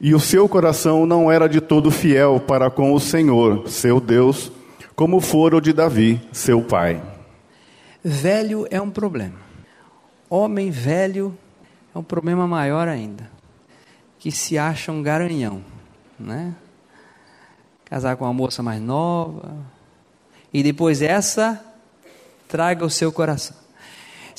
E 0.00 0.12
o 0.12 0.18
seu 0.18 0.48
coração 0.48 1.06
não 1.06 1.30
era 1.30 1.46
de 1.46 1.60
todo 1.60 1.90
fiel 1.90 2.40
para 2.40 2.68
com 2.68 2.92
o 2.92 2.98
Senhor, 2.98 3.68
seu 3.68 4.00
Deus, 4.00 4.50
como 4.96 5.20
fora 5.20 5.56
o 5.56 5.60
de 5.60 5.72
Davi, 5.72 6.20
seu 6.32 6.62
pai. 6.62 7.00
Velho 8.02 8.66
é 8.70 8.80
um 8.80 8.90
problema. 8.90 9.38
Homem 10.28 10.70
velho 10.70 11.36
é 11.94 11.98
um 11.98 12.02
problema 12.02 12.46
maior 12.46 12.88
ainda. 12.88 13.30
Que 14.18 14.32
se 14.32 14.58
acha 14.58 14.90
um 14.90 15.02
garanhão, 15.02 15.62
né? 16.18 16.54
Casar 17.84 18.16
com 18.16 18.24
uma 18.24 18.32
moça 18.32 18.62
mais 18.62 18.80
nova. 18.80 19.54
E 20.52 20.62
depois 20.62 21.02
essa 21.02 21.62
traga 22.48 22.84
o 22.84 22.90
seu 22.90 23.12
coração. 23.12 23.59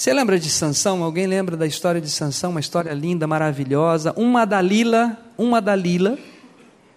Você 0.01 0.11
lembra 0.11 0.39
de 0.39 0.49
Sansão? 0.49 1.03
Alguém 1.03 1.27
lembra 1.27 1.55
da 1.55 1.67
história 1.67 2.01
de 2.01 2.09
Sansão? 2.09 2.49
Uma 2.49 2.59
história 2.59 2.91
linda, 2.91 3.27
maravilhosa. 3.27 4.11
Uma 4.17 4.45
Dalila, 4.45 5.15
uma 5.37 5.61
Dalila 5.61 6.17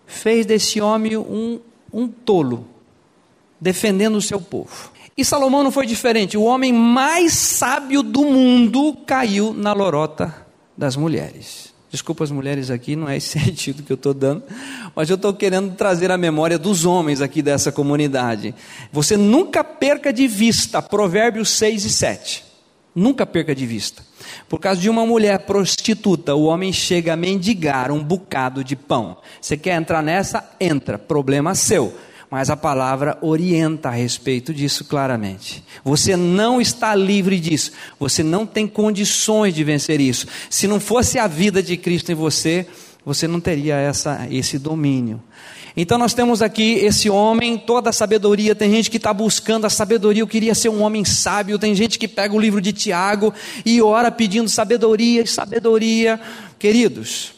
fez 0.07 0.47
desse 0.47 0.81
homem 0.81 1.15
um, 1.19 1.61
um 1.93 2.09
tolo, 2.09 2.67
defendendo 3.61 4.17
o 4.17 4.23
seu 4.23 4.41
povo. 4.41 4.91
E 5.19 5.23
Salomão 5.23 5.63
não 5.63 5.71
foi 5.71 5.85
diferente. 5.85 6.39
O 6.39 6.45
homem 6.45 6.73
mais 6.73 7.35
sábio 7.35 8.03
do 8.03 8.25
mundo 8.25 8.97
caiu 9.07 9.53
na 9.53 9.75
lorota 9.75 10.35
das 10.75 10.97
mulheres. 10.97 11.75
Desculpa 11.91 12.25
as 12.25 12.31
mulheres 12.31 12.71
aqui, 12.71 12.97
não 12.97 13.07
é 13.07 13.19
esse 13.19 13.37
sentido 13.39 13.83
que 13.83 13.93
eu 13.93 13.97
estou 13.97 14.15
dando, 14.15 14.45
mas 14.97 15.11
eu 15.11 15.17
estou 15.17 15.35
querendo 15.35 15.75
trazer 15.75 16.11
a 16.11 16.17
memória 16.17 16.59
dos 16.59 16.87
homens 16.87 17.21
aqui 17.21 17.43
dessa 17.43 17.71
comunidade. 17.71 18.55
Você 18.91 19.15
nunca 19.15 19.63
perca 19.63 20.11
de 20.11 20.27
vista 20.27 20.81
Provérbios 20.81 21.51
6 21.51 21.85
e 21.85 21.91
7. 21.91 22.54
Nunca 22.95 23.27
perca 23.27 23.55
de 23.55 23.67
vista. 23.67 24.03
Por 24.49 24.61
causa 24.61 24.81
de 24.81 24.89
uma 24.89 25.05
mulher 25.05 25.41
prostituta, 25.41 26.35
o 26.35 26.45
homem 26.45 26.73
chega 26.73 27.15
a 27.15 27.17
mendigar 27.17 27.91
um 27.91 28.03
bocado 28.03 28.63
de 28.63 28.77
pão. 28.77 29.17
Você 29.41 29.57
quer 29.57 29.77
entrar 29.77 30.03
nessa? 30.03 30.49
Entra. 30.61 30.97
Problema 30.97 31.55
seu. 31.57 31.93
Mas 32.31 32.51
a 32.51 32.57
palavra 32.57 33.19
orienta 33.21 33.89
a 33.89 33.93
respeito 33.93 34.55
disso 34.55 34.85
claramente. 34.85 35.65
Você 35.85 36.17
não 36.17 36.61
está 36.61 36.95
livre 36.95 37.39
disso. 37.39 37.73
Você 37.99 38.23
não 38.23 38.47
tem 38.47 38.67
condições 38.67 39.55
de 39.55 39.65
vencer 39.65 40.01
isso. 40.01 40.27
Se 40.49 40.67
não 40.67 40.79
fosse 40.79 41.19
a 41.19 41.27
vida 41.27 41.63
de 41.63 41.77
Cristo 41.77 42.13
em 42.13 42.15
você, 42.15 42.67
você 43.05 43.27
não 43.29 43.41
teria 43.41 43.77
essa, 43.77 44.27
esse 44.31 44.59
domínio. 44.59 45.23
Então 45.77 45.99
nós 45.99 46.15
temos 46.15 46.41
aqui 46.41 46.75
esse 46.75 47.11
homem, 47.11 47.59
toda 47.59 47.91
a 47.91 47.93
sabedoria. 47.93 48.55
Tem 48.55 48.71
gente 48.71 48.91
que 48.91 48.97
está 48.97 49.13
buscando 49.13 49.67
a 49.67 49.71
sabedoria, 49.71 50.23
eu 50.23 50.27
queria 50.27 50.55
ser 50.55 50.69
um 50.69 50.83
homem 50.83 51.05
sábio. 51.05 51.59
Tem 51.59 51.75
gente 51.75 51.99
que 51.99 52.07
pega 52.07 52.35
o 52.35 52.41
livro 52.41 52.61
de 52.61 52.73
Tiago 52.73 53.35
e 53.67 53.83
ora 53.83 54.11
pedindo 54.11 54.49
sabedoria 54.49 55.23
e 55.23 55.27
sabedoria. 55.27 56.21
Queridos, 56.59 57.33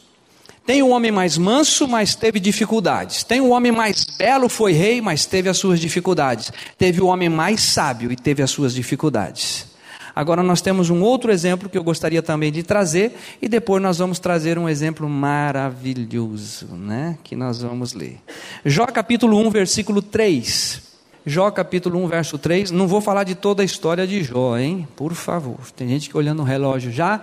tem 0.66 0.83
o 0.83 0.88
homem 0.88 1.12
mais 1.12 1.38
manso, 1.38 1.87
mas 1.87 2.14
teve 2.16 2.40
dificuldades. 2.40 3.22
Tem 3.22 3.40
o 3.40 3.51
homem 3.51 3.72
mais 3.72 4.05
belo, 4.05 4.49
foi 4.49 4.72
rei, 4.72 5.01
mas 5.01 5.25
teve 5.25 5.49
as 5.49 5.57
suas 5.57 5.81
dificuldades. 5.81 6.53
Teve 6.77 7.01
o 7.01 7.07
homem 7.07 7.29
mais 7.29 7.62
sábio 7.62 8.11
e 8.11 8.16
teve 8.16 8.42
as 8.42 8.51
suas 8.51 8.75
dificuldades. 8.75 9.76
Agora 10.16 10.42
nós 10.42 10.62
temos 10.62 10.88
um 10.88 11.02
outro 11.02 11.31
exemplo 11.31 11.68
que 11.68 11.76
eu 11.76 11.85
gostaria 11.85 12.22
também 12.22 12.50
de 12.50 12.62
trazer 12.62 13.14
e 13.42 13.50
depois 13.50 13.83
nós 13.83 13.98
vamos 13.98 14.18
trazer 14.18 14.59
um 14.59 14.66
exemplo 14.66 15.07
maravilhoso, 15.07 16.68
né, 16.68 17.18
que 17.22 17.37
nós 17.37 17.61
vamos 17.61 17.92
ler. 17.92 18.16
Jó 18.64 18.87
capítulo 18.87 19.38
1, 19.46 19.50
versículo 19.50 20.00
3. 20.00 20.81
Jó 21.26 21.50
capítulo 21.50 22.02
1, 22.05 22.07
verso 22.07 22.38
3. 22.38 22.70
Não 22.70 22.88
vou 22.88 23.02
falar 23.02 23.24
de 23.24 23.35
toda 23.35 23.61
a 23.61 23.64
história 23.64 24.07
de 24.07 24.24
Jó, 24.24 24.57
hein? 24.57 24.88
Por 24.96 25.12
favor. 25.12 25.59
Tem 25.76 25.87
gente 25.87 26.09
que 26.09 26.16
olhando 26.16 26.40
o 26.40 26.44
relógio 26.46 26.90
já. 26.90 27.20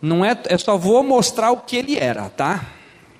Não 0.00 0.24
é, 0.24 0.40
eu 0.48 0.58
só 0.58 0.76
vou 0.76 1.02
mostrar 1.02 1.50
o 1.50 1.56
que 1.56 1.74
ele 1.74 1.98
era, 1.98 2.28
tá? 2.28 2.64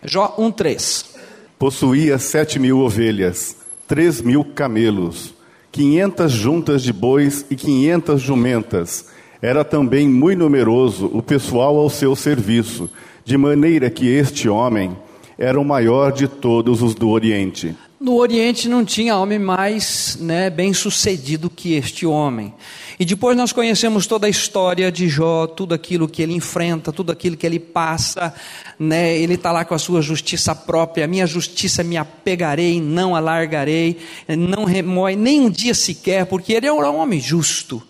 Jó 0.04 0.36
1, 0.38 0.52
3. 0.52 1.16
Possuía 1.58 2.18
sete 2.18 2.60
mil 2.60 2.78
ovelhas, 2.78 3.56
três 3.88 4.20
mil 4.20 4.44
camelos, 4.44 5.34
quinhentas 5.70 6.33
juntas 6.33 6.83
de 6.83 6.92
bois 6.92 7.44
e 7.50 7.57
quinhentas 7.57 8.20
jumentas. 8.20 9.07
Era 9.40 9.64
também 9.64 10.09
muito 10.09 10.40
numeroso 10.40 11.11
o 11.12 11.22
pessoal 11.22 11.76
ao 11.76 11.88
seu 11.88 12.16
serviço, 12.16 12.90
de 13.24 13.37
maneira 13.37 13.88
que 13.88 14.07
este 14.07 14.48
homem 14.48 14.96
era 15.38 15.61
o 15.61 15.64
maior 15.64 16.12
de 16.12 16.26
todos 16.26 16.83
os 16.83 16.94
do 16.94 17.09
Oriente. 17.09 17.76
No 18.00 18.14
Oriente 18.14 18.68
não 18.68 18.84
tinha 18.84 19.16
homem 19.16 19.40
mais 19.40 20.16
né, 20.20 20.48
bem 20.48 20.72
sucedido 20.72 21.50
que 21.50 21.74
este 21.74 22.06
homem. 22.06 22.54
E 22.96 23.04
depois 23.04 23.37
nós 23.37 23.50
conhecemos 23.50 24.06
toda 24.06 24.28
a 24.28 24.30
história 24.30 24.90
de 24.92 25.08
Jó, 25.08 25.48
tudo 25.48 25.74
aquilo 25.74 26.08
que 26.08 26.22
ele 26.22 26.32
enfrenta, 26.32 26.92
tudo 26.92 27.11
aquilo 27.11 27.37
que 27.37 27.44
ele 27.44 27.58
passa. 27.58 28.32
Né? 28.78 29.18
Ele 29.18 29.34
está 29.34 29.50
lá 29.50 29.64
com 29.64 29.74
a 29.74 29.78
sua 29.80 30.00
justiça 30.00 30.54
própria. 30.54 31.06
A 31.06 31.08
minha 31.08 31.26
justiça 31.26 31.82
me 31.82 31.96
apegarei, 31.96 32.80
não 32.80 33.16
alargarei, 33.16 33.98
não 34.28 34.64
remói 34.64 35.16
nem 35.16 35.40
um 35.40 35.50
dia 35.50 35.74
sequer, 35.74 36.24
porque 36.26 36.52
ele 36.52 36.66
é 36.68 36.72
um 36.72 36.96
homem 36.96 37.20
justo. 37.20 37.82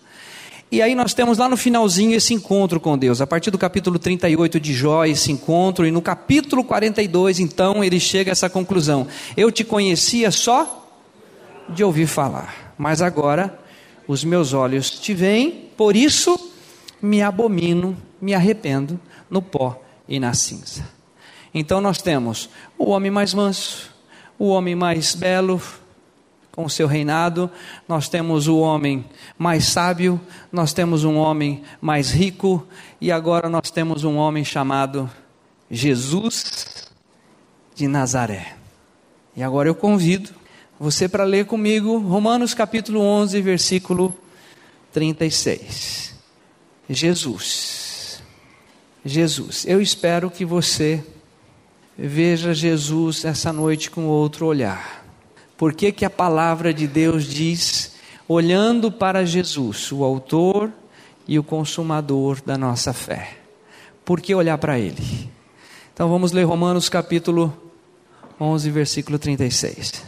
E 0.71 0.83
aí 0.83 0.95
nós 0.95 1.15
temos 1.15 1.39
lá 1.39 1.49
no 1.49 1.57
finalzinho 1.57 2.15
esse 2.15 2.35
encontro 2.35 2.79
com 2.79 2.99
Deus, 2.99 3.23
a 3.23 3.27
partir 3.27 3.51
do 3.51 3.57
capítulo 3.57 3.99
38 3.99 4.61
de 4.61 4.75
Jó, 4.75 5.07
esse 5.07 5.33
encontro, 5.33 5.87
e 5.87 5.91
no 5.91 6.03
capítulo 6.03 6.63
42, 6.63 7.41
então, 7.41 7.83
ele 7.83 7.99
chega 7.99 8.31
a 8.31 8.33
essa 8.33 8.51
conclusão: 8.51 9.07
Eu 9.35 9.51
te 9.51 9.65
conhecia 9.65 10.31
só 10.31 10.87
de 11.71 11.83
ouvir 11.83 12.07
falar, 12.07 12.75
mas 12.77 13.01
agora 13.01 13.59
os 14.07 14.23
meus 14.25 14.53
olhos 14.53 14.91
te 14.91 15.15
veem, 15.15 15.71
por 15.75 15.97
isso 15.97 16.39
me 17.01 17.23
abomino, 17.23 17.97
me 18.21 18.35
arrependo 18.35 19.01
no 19.31 19.41
pó 19.41 19.81
e 20.07 20.21
na 20.21 20.35
cinza. 20.35 20.87
Então 21.55 21.81
nós 21.81 22.03
temos 22.03 22.51
o 22.77 22.91
homem 22.91 23.11
mais 23.11 23.33
manso, 23.33 23.91
o 24.39 24.49
homem 24.49 24.75
mais 24.75 25.15
belo, 25.15 25.61
com 26.53 26.65
o 26.65 26.71
seu 26.71 26.87
reinado, 26.87 27.51
nós 27.87 28.09
temos 28.09 28.49
o 28.49 28.59
homem 28.59 29.05
mais 29.39 29.65
sábio, 29.67 30.21
nós 30.51 30.73
temos 30.73 31.05
um 31.05 31.17
homem 31.17 31.63
mais 31.81 32.11
rico, 32.11 32.67
e 33.01 33.13
agora 33.13 33.49
nós 33.49 33.71
temos 33.71 34.05
um 34.05 34.17
homem 34.17 34.45
chamado 34.45 35.09
Jesus 35.71 36.89
de 37.75 37.87
Nazaré. 37.87 38.57
E 39.37 39.43
agora 39.43 39.69
eu 39.69 39.75
convido 39.75 40.31
você 40.81 41.09
para 41.09 41.25
ler 41.25 41.47
comigo 41.47 41.99
Romanos 41.99 42.55
capítulo 42.55 43.01
11, 43.01 43.41
versículo 43.41 44.15
36. 44.93 46.15
Jesus. 46.89 48.23
Jesus. 49.05 49.65
Eu 49.67 49.81
espero 49.81 50.31
que 50.31 50.45
você 50.45 51.05
veja 51.97 52.55
Jesus 52.55 53.25
essa 53.25 53.53
noite 53.53 53.91
com 53.91 54.07
outro 54.07 54.47
olhar. 54.47 54.98
Por 55.59 55.75
que, 55.75 55.90
que 55.90 56.05
a 56.05 56.11
palavra 56.11 56.73
de 56.73 56.87
Deus 56.87 57.25
diz, 57.25 57.97
olhando 58.29 58.92
para 58.92 59.27
Jesus, 59.27 59.90
o 59.90 60.05
autor 60.05 60.71
e 61.27 61.37
o 61.37 61.42
consumador 61.42 62.40
da 62.47 62.57
nossa 62.57 62.92
fé? 62.92 63.38
Por 64.05 64.21
que 64.21 64.33
olhar 64.33 64.57
para 64.57 64.79
Ele? 64.79 65.29
Então 65.92 66.09
vamos 66.09 66.31
ler 66.31 66.44
Romanos 66.44 66.88
capítulo 66.88 67.53
11, 68.40 68.71
versículo 68.71 69.18
36. 69.18 70.05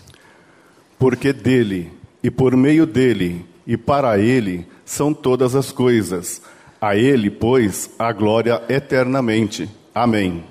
Porque 0.96 1.32
dele, 1.32 1.90
e 2.22 2.30
por 2.30 2.56
meio 2.56 2.86
dele, 2.86 3.44
e 3.66 3.76
para 3.76 4.20
ele, 4.20 4.68
são 4.84 5.12
todas 5.12 5.56
as 5.56 5.72
coisas. 5.72 6.40
A 6.80 6.94
ele, 6.94 7.28
pois, 7.28 7.90
a 7.98 8.12
glória 8.12 8.62
eternamente. 8.68 9.68
Amém. 9.92 10.44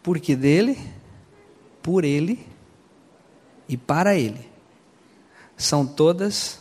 Porque 0.00 0.36
dele, 0.36 0.78
por 1.82 2.04
ele 2.04 2.51
e 3.68 3.76
para 3.76 4.16
Ele. 4.16 4.40
São 5.56 5.86
todas 5.86 6.58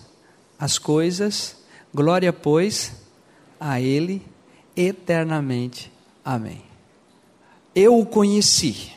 as 0.60 0.78
coisas, 0.78 1.58
glória, 1.94 2.32
pois, 2.32 2.94
a 3.60 3.80
Ele 3.82 4.22
eternamente. 4.76 5.92
Amém. 6.24 6.62
Eu 7.74 8.00
o 8.00 8.06
conheci 8.06 8.92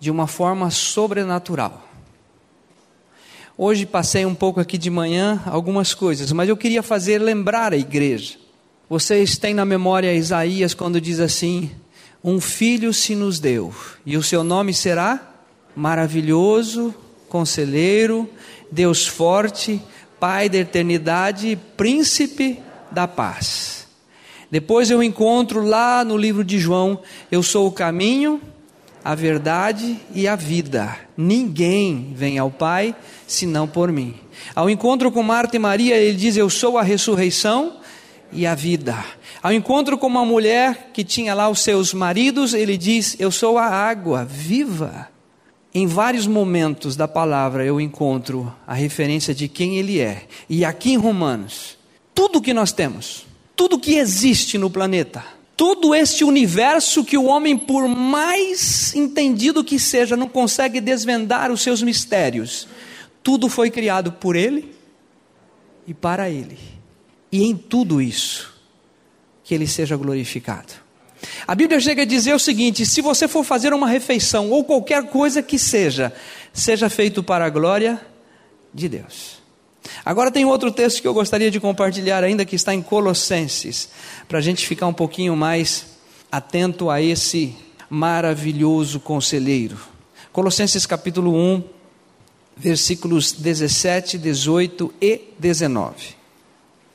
de 0.00 0.10
uma 0.10 0.26
forma 0.26 0.70
sobrenatural. 0.70 1.88
Hoje 3.56 3.86
passei 3.86 4.24
um 4.24 4.34
pouco 4.34 4.60
aqui 4.60 4.78
de 4.78 4.88
manhã 4.88 5.42
algumas 5.44 5.92
coisas, 5.92 6.30
mas 6.30 6.48
eu 6.48 6.56
queria 6.56 6.82
fazer 6.82 7.18
lembrar 7.18 7.72
a 7.72 7.76
igreja. 7.76 8.36
Vocês 8.88 9.36
têm 9.36 9.52
na 9.52 9.64
memória 9.64 10.14
Isaías 10.14 10.74
quando 10.74 11.00
diz 11.00 11.18
assim: 11.18 11.70
Um 12.22 12.40
filho 12.40 12.94
se 12.94 13.16
nos 13.16 13.40
deu, 13.40 13.74
e 14.06 14.16
o 14.16 14.22
seu 14.22 14.44
nome 14.44 14.72
será 14.72 15.27
maravilhoso, 15.78 16.92
conselheiro, 17.28 18.28
Deus 18.70 19.06
forte, 19.06 19.80
Pai 20.18 20.48
da 20.48 20.58
eternidade, 20.58 21.56
príncipe 21.76 22.58
da 22.90 23.06
paz. 23.06 23.86
Depois 24.50 24.90
eu 24.90 25.00
encontro 25.00 25.62
lá 25.62 26.04
no 26.04 26.16
livro 26.16 26.42
de 26.42 26.58
João: 26.58 27.00
Eu 27.30 27.40
sou 27.40 27.68
o 27.68 27.72
caminho, 27.72 28.40
a 29.04 29.14
verdade 29.14 29.96
e 30.12 30.26
a 30.26 30.34
vida. 30.34 30.98
Ninguém 31.16 32.12
vem 32.16 32.36
ao 32.36 32.50
Pai 32.50 32.96
senão 33.28 33.68
por 33.68 33.92
mim. 33.92 34.16
Ao 34.56 34.68
encontro 34.68 35.12
com 35.12 35.22
Marta 35.22 35.54
e 35.54 35.60
Maria, 35.60 35.94
ele 35.94 36.16
diz: 36.16 36.36
Eu 36.36 36.50
sou 36.50 36.76
a 36.76 36.82
ressurreição 36.82 37.76
e 38.32 38.44
a 38.44 38.56
vida. 38.56 38.96
Ao 39.40 39.52
encontro 39.52 39.96
com 39.96 40.08
uma 40.08 40.24
mulher 40.24 40.90
que 40.92 41.04
tinha 41.04 41.32
lá 41.32 41.48
os 41.48 41.60
seus 41.60 41.94
maridos, 41.94 42.54
ele 42.54 42.76
diz: 42.76 43.14
Eu 43.20 43.30
sou 43.30 43.56
a 43.56 43.66
água 43.66 44.24
viva. 44.24 45.16
Em 45.78 45.86
vários 45.86 46.26
momentos 46.26 46.96
da 46.96 47.06
palavra 47.06 47.64
eu 47.64 47.80
encontro 47.80 48.52
a 48.66 48.74
referência 48.74 49.32
de 49.32 49.46
quem 49.46 49.78
ele 49.78 50.00
é. 50.00 50.26
E 50.48 50.64
aqui 50.64 50.90
em 50.90 50.96
Romanos, 50.96 51.78
tudo 52.12 52.42
que 52.42 52.52
nós 52.52 52.72
temos, 52.72 53.24
tudo 53.54 53.78
que 53.78 53.94
existe 53.94 54.58
no 54.58 54.68
planeta, 54.68 55.24
todo 55.56 55.94
este 55.94 56.24
universo 56.24 57.04
que 57.04 57.16
o 57.16 57.26
homem, 57.26 57.56
por 57.56 57.86
mais 57.86 58.92
entendido 58.92 59.62
que 59.62 59.78
seja, 59.78 60.16
não 60.16 60.28
consegue 60.28 60.80
desvendar 60.80 61.52
os 61.52 61.62
seus 61.62 61.80
mistérios, 61.80 62.66
tudo 63.22 63.48
foi 63.48 63.70
criado 63.70 64.10
por 64.10 64.34
ele 64.34 64.74
e 65.86 65.94
para 65.94 66.28
ele. 66.28 66.58
E 67.30 67.44
em 67.44 67.56
tudo 67.56 68.02
isso, 68.02 68.52
que 69.44 69.54
ele 69.54 69.68
seja 69.68 69.96
glorificado. 69.96 70.72
A 71.46 71.54
Bíblia 71.54 71.80
chega 71.80 72.02
a 72.02 72.06
dizer 72.06 72.34
o 72.34 72.38
seguinte: 72.38 72.86
se 72.86 73.00
você 73.00 73.26
for 73.26 73.44
fazer 73.44 73.72
uma 73.72 73.88
refeição 73.88 74.50
ou 74.50 74.64
qualquer 74.64 75.04
coisa 75.04 75.42
que 75.42 75.58
seja, 75.58 76.12
seja 76.52 76.88
feito 76.88 77.22
para 77.22 77.46
a 77.46 77.50
glória 77.50 78.00
de 78.72 78.88
Deus. 78.88 79.38
Agora 80.04 80.30
tem 80.30 80.44
outro 80.44 80.70
texto 80.70 81.00
que 81.00 81.08
eu 81.08 81.14
gostaria 81.14 81.50
de 81.50 81.60
compartilhar 81.60 82.22
ainda, 82.22 82.44
que 82.44 82.56
está 82.56 82.74
em 82.74 82.82
Colossenses, 82.82 83.88
para 84.28 84.38
a 84.38 84.42
gente 84.42 84.66
ficar 84.66 84.86
um 84.86 84.92
pouquinho 84.92 85.34
mais 85.36 85.86
atento 86.30 86.90
a 86.90 87.00
esse 87.00 87.54
maravilhoso 87.88 89.00
conselheiro. 89.00 89.78
Colossenses 90.32 90.84
capítulo 90.84 91.34
1, 91.34 91.64
versículos 92.56 93.32
17, 93.32 94.18
18 94.18 94.94
e 95.00 95.20
19. 95.38 96.16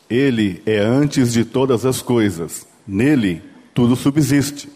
Ele 0.10 0.62
é 0.66 0.78
antes 0.78 1.34
de 1.34 1.44
todas 1.44 1.86
as 1.86 2.02
coisas, 2.02 2.68
nele 2.88 3.42
tudo 3.74 3.96
subsiste. 3.96 4.70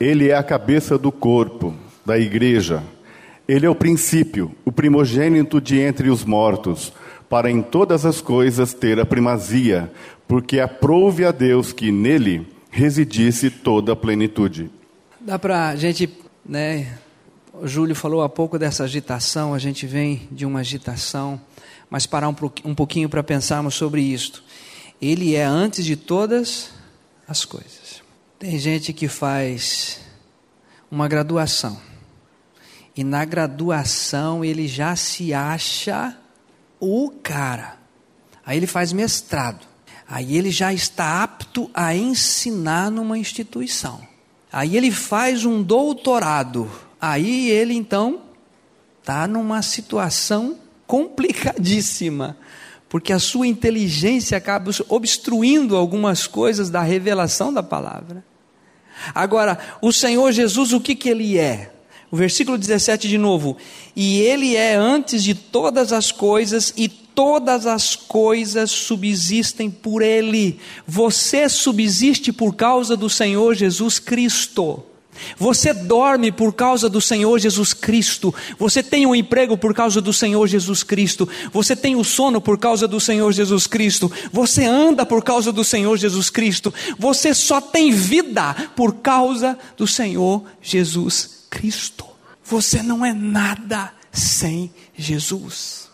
Ele 0.00 0.28
é 0.28 0.36
a 0.36 0.42
cabeça 0.42 0.98
do 0.98 1.10
corpo, 1.10 1.74
da 2.04 2.18
igreja. 2.18 2.82
Ele 3.46 3.66
é 3.66 3.70
o 3.70 3.74
princípio, 3.74 4.54
o 4.64 4.72
primogênito 4.72 5.60
de 5.60 5.78
entre 5.78 6.10
os 6.10 6.24
mortos, 6.24 6.92
para 7.28 7.50
em 7.50 7.62
todas 7.62 8.04
as 8.04 8.20
coisas 8.20 8.72
ter 8.72 8.98
a 8.98 9.06
primazia, 9.06 9.90
porque 10.26 10.60
aprouve 10.60 11.24
a 11.24 11.32
Deus 11.32 11.72
que 11.72 11.90
nele 11.90 12.46
residisse 12.70 13.50
toda 13.50 13.92
a 13.92 13.96
plenitude. 13.96 14.70
Dá 15.20 15.38
para 15.38 15.68
a 15.68 15.76
gente, 15.76 16.08
né? 16.44 16.98
O 17.52 17.66
Júlio 17.66 17.94
falou 17.94 18.22
há 18.22 18.28
pouco 18.28 18.58
dessa 18.58 18.84
agitação, 18.84 19.52
a 19.52 19.58
gente 19.58 19.86
vem 19.86 20.28
de 20.30 20.46
uma 20.46 20.60
agitação, 20.60 21.40
mas 21.90 22.06
parar 22.06 22.28
um, 22.28 22.36
um 22.64 22.74
pouquinho 22.74 23.08
para 23.08 23.22
pensarmos 23.22 23.74
sobre 23.74 24.00
isto. 24.00 24.44
Ele 25.00 25.34
é 25.34 25.44
antes 25.44 25.84
de 25.84 25.96
todas 25.96 26.70
as 27.26 27.44
coisas. 27.44 27.87
Tem 28.38 28.56
gente 28.56 28.92
que 28.92 29.08
faz 29.08 29.98
uma 30.88 31.08
graduação. 31.08 31.76
E 32.96 33.02
na 33.02 33.24
graduação 33.24 34.44
ele 34.44 34.68
já 34.68 34.94
se 34.94 35.34
acha 35.34 36.16
o 36.78 37.10
cara. 37.20 37.76
Aí 38.46 38.56
ele 38.56 38.68
faz 38.68 38.92
mestrado. 38.92 39.66
Aí 40.06 40.36
ele 40.36 40.52
já 40.52 40.72
está 40.72 41.24
apto 41.24 41.68
a 41.74 41.96
ensinar 41.96 42.92
numa 42.92 43.18
instituição. 43.18 44.00
Aí 44.52 44.76
ele 44.76 44.92
faz 44.92 45.44
um 45.44 45.60
doutorado. 45.60 46.70
Aí 47.00 47.50
ele 47.50 47.74
então 47.74 48.22
está 49.00 49.26
numa 49.26 49.62
situação 49.62 50.60
complicadíssima 50.86 52.36
porque 52.88 53.12
a 53.12 53.18
sua 53.18 53.46
inteligência 53.46 54.38
acaba 54.38 54.70
obstruindo 54.88 55.76
algumas 55.76 56.26
coisas 56.26 56.70
da 56.70 56.82
revelação 56.82 57.52
da 57.52 57.62
palavra. 57.62 58.24
Agora, 59.14 59.58
o 59.80 59.92
Senhor 59.92 60.32
Jesus, 60.32 60.72
o 60.72 60.80
que, 60.80 60.94
que 60.94 61.08
ele 61.08 61.38
é? 61.38 61.70
O 62.10 62.16
versículo 62.16 62.56
17 62.56 63.06
de 63.06 63.18
novo. 63.18 63.56
E 63.94 64.20
ele 64.20 64.56
é 64.56 64.74
antes 64.74 65.22
de 65.22 65.34
todas 65.34 65.92
as 65.92 66.10
coisas, 66.10 66.72
e 66.76 66.88
todas 66.88 67.66
as 67.66 67.94
coisas 67.94 68.70
subsistem 68.70 69.70
por 69.70 70.02
ele. 70.02 70.58
Você 70.86 71.48
subsiste 71.48 72.32
por 72.32 72.54
causa 72.54 72.96
do 72.96 73.10
Senhor 73.10 73.54
Jesus 73.54 73.98
Cristo. 73.98 74.82
Você 75.36 75.72
dorme 75.72 76.30
por 76.32 76.52
causa 76.52 76.88
do 76.88 77.00
Senhor 77.00 77.38
Jesus 77.38 77.72
Cristo. 77.72 78.34
Você 78.58 78.82
tem 78.82 79.06
um 79.06 79.14
emprego 79.14 79.56
por 79.56 79.74
causa 79.74 80.00
do 80.00 80.12
Senhor 80.12 80.46
Jesus 80.46 80.82
Cristo. 80.82 81.28
Você 81.52 81.74
tem 81.74 81.96
o 81.96 82.04
sono 82.04 82.40
por 82.40 82.58
causa 82.58 82.88
do 82.88 83.00
Senhor 83.00 83.32
Jesus 83.32 83.66
Cristo. 83.66 84.10
Você 84.32 84.64
anda 84.64 85.04
por 85.06 85.22
causa 85.22 85.52
do 85.52 85.64
Senhor 85.64 85.96
Jesus 85.96 86.30
Cristo. 86.30 86.72
Você 86.98 87.34
só 87.34 87.60
tem 87.60 87.90
vida 87.90 88.54
por 88.74 88.96
causa 88.96 89.58
do 89.76 89.86
Senhor 89.86 90.44
Jesus 90.60 91.46
Cristo. 91.50 92.04
Você 92.44 92.82
não 92.82 93.04
é 93.04 93.12
nada 93.12 93.92
sem 94.12 94.72
Jesus. 94.96 95.88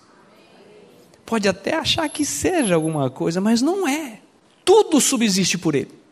pode 1.27 1.49
até 1.49 1.75
achar 1.75 2.09
que 2.09 2.25
seja 2.25 2.75
alguma 2.75 3.11
coisa, 3.11 3.41
mas 3.41 3.61
não 3.61 3.89
é. 3.89 4.21
Tudo 4.65 5.01
subsiste 5.01 5.59
por 5.59 5.75
ele. 5.75 6.04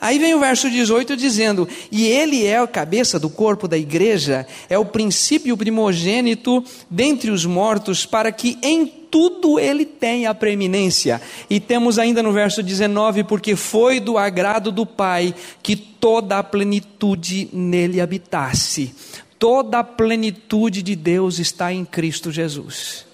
Aí 0.00 0.18
vem 0.18 0.34
o 0.34 0.40
verso 0.40 0.70
18 0.70 1.16
dizendo: 1.16 1.68
E 1.90 2.06
ele 2.06 2.44
é 2.44 2.58
a 2.58 2.66
cabeça 2.66 3.18
do 3.18 3.30
corpo 3.30 3.66
da 3.66 3.78
igreja, 3.78 4.46
é 4.68 4.78
o 4.78 4.84
princípio 4.84 5.56
primogênito 5.56 6.62
dentre 6.90 7.30
os 7.30 7.44
mortos, 7.44 8.04
para 8.04 8.30
que 8.30 8.58
em 8.62 8.86
tudo 8.86 9.58
ele 9.58 9.84
tenha 9.84 10.30
a 10.30 10.34
preeminência. 10.34 11.20
E 11.48 11.58
temos 11.58 11.98
ainda 11.98 12.22
no 12.22 12.32
verso 12.32 12.62
19: 12.62 13.24
Porque 13.24 13.56
foi 13.56 13.98
do 13.98 14.18
agrado 14.18 14.70
do 14.70 14.84
Pai 14.84 15.34
que 15.62 15.74
toda 15.76 16.38
a 16.38 16.42
plenitude 16.42 17.48
nele 17.52 18.00
habitasse. 18.00 18.94
Toda 19.38 19.80
a 19.80 19.84
plenitude 19.84 20.82
de 20.82 20.96
Deus 20.96 21.38
está 21.38 21.72
em 21.72 21.84
Cristo 21.84 22.30
Jesus. 22.30 23.06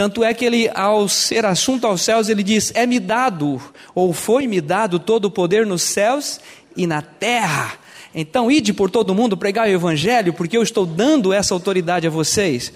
Tanto 0.00 0.24
é 0.24 0.32
que 0.32 0.46
ele, 0.46 0.70
ao 0.74 1.06
ser 1.10 1.44
assunto 1.44 1.86
aos 1.86 2.00
céus, 2.00 2.30
ele 2.30 2.42
diz: 2.42 2.72
É-me 2.74 2.98
dado, 2.98 3.60
ou 3.94 4.14
foi-me 4.14 4.58
dado 4.58 4.98
todo 4.98 5.26
o 5.26 5.30
poder 5.30 5.66
nos 5.66 5.82
céus 5.82 6.40
e 6.74 6.86
na 6.86 7.02
terra. 7.02 7.74
Então, 8.14 8.50
ide 8.50 8.72
por 8.72 8.90
todo 8.90 9.14
mundo 9.14 9.36
pregar 9.36 9.68
o 9.68 9.70
evangelho, 9.70 10.32
porque 10.32 10.56
eu 10.56 10.62
estou 10.62 10.86
dando 10.86 11.34
essa 11.34 11.52
autoridade 11.52 12.06
a 12.06 12.10
vocês. 12.10 12.72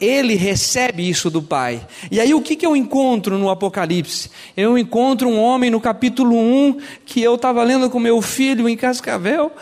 Ele 0.00 0.36
recebe 0.36 1.06
isso 1.06 1.28
do 1.28 1.42
Pai. 1.42 1.86
E 2.10 2.18
aí, 2.18 2.32
o 2.32 2.40
que, 2.40 2.56
que 2.56 2.64
eu 2.64 2.74
encontro 2.74 3.36
no 3.36 3.50
Apocalipse? 3.50 4.30
Eu 4.56 4.78
encontro 4.78 5.28
um 5.28 5.38
homem 5.38 5.70
no 5.70 5.82
capítulo 5.82 6.34
1 6.34 6.78
que 7.04 7.20
eu 7.20 7.34
estava 7.34 7.62
lendo 7.62 7.90
com 7.90 8.00
meu 8.00 8.22
filho 8.22 8.66
em 8.66 8.74
Cascavel 8.74 9.52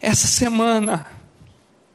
essa 0.00 0.28
semana. 0.28 1.04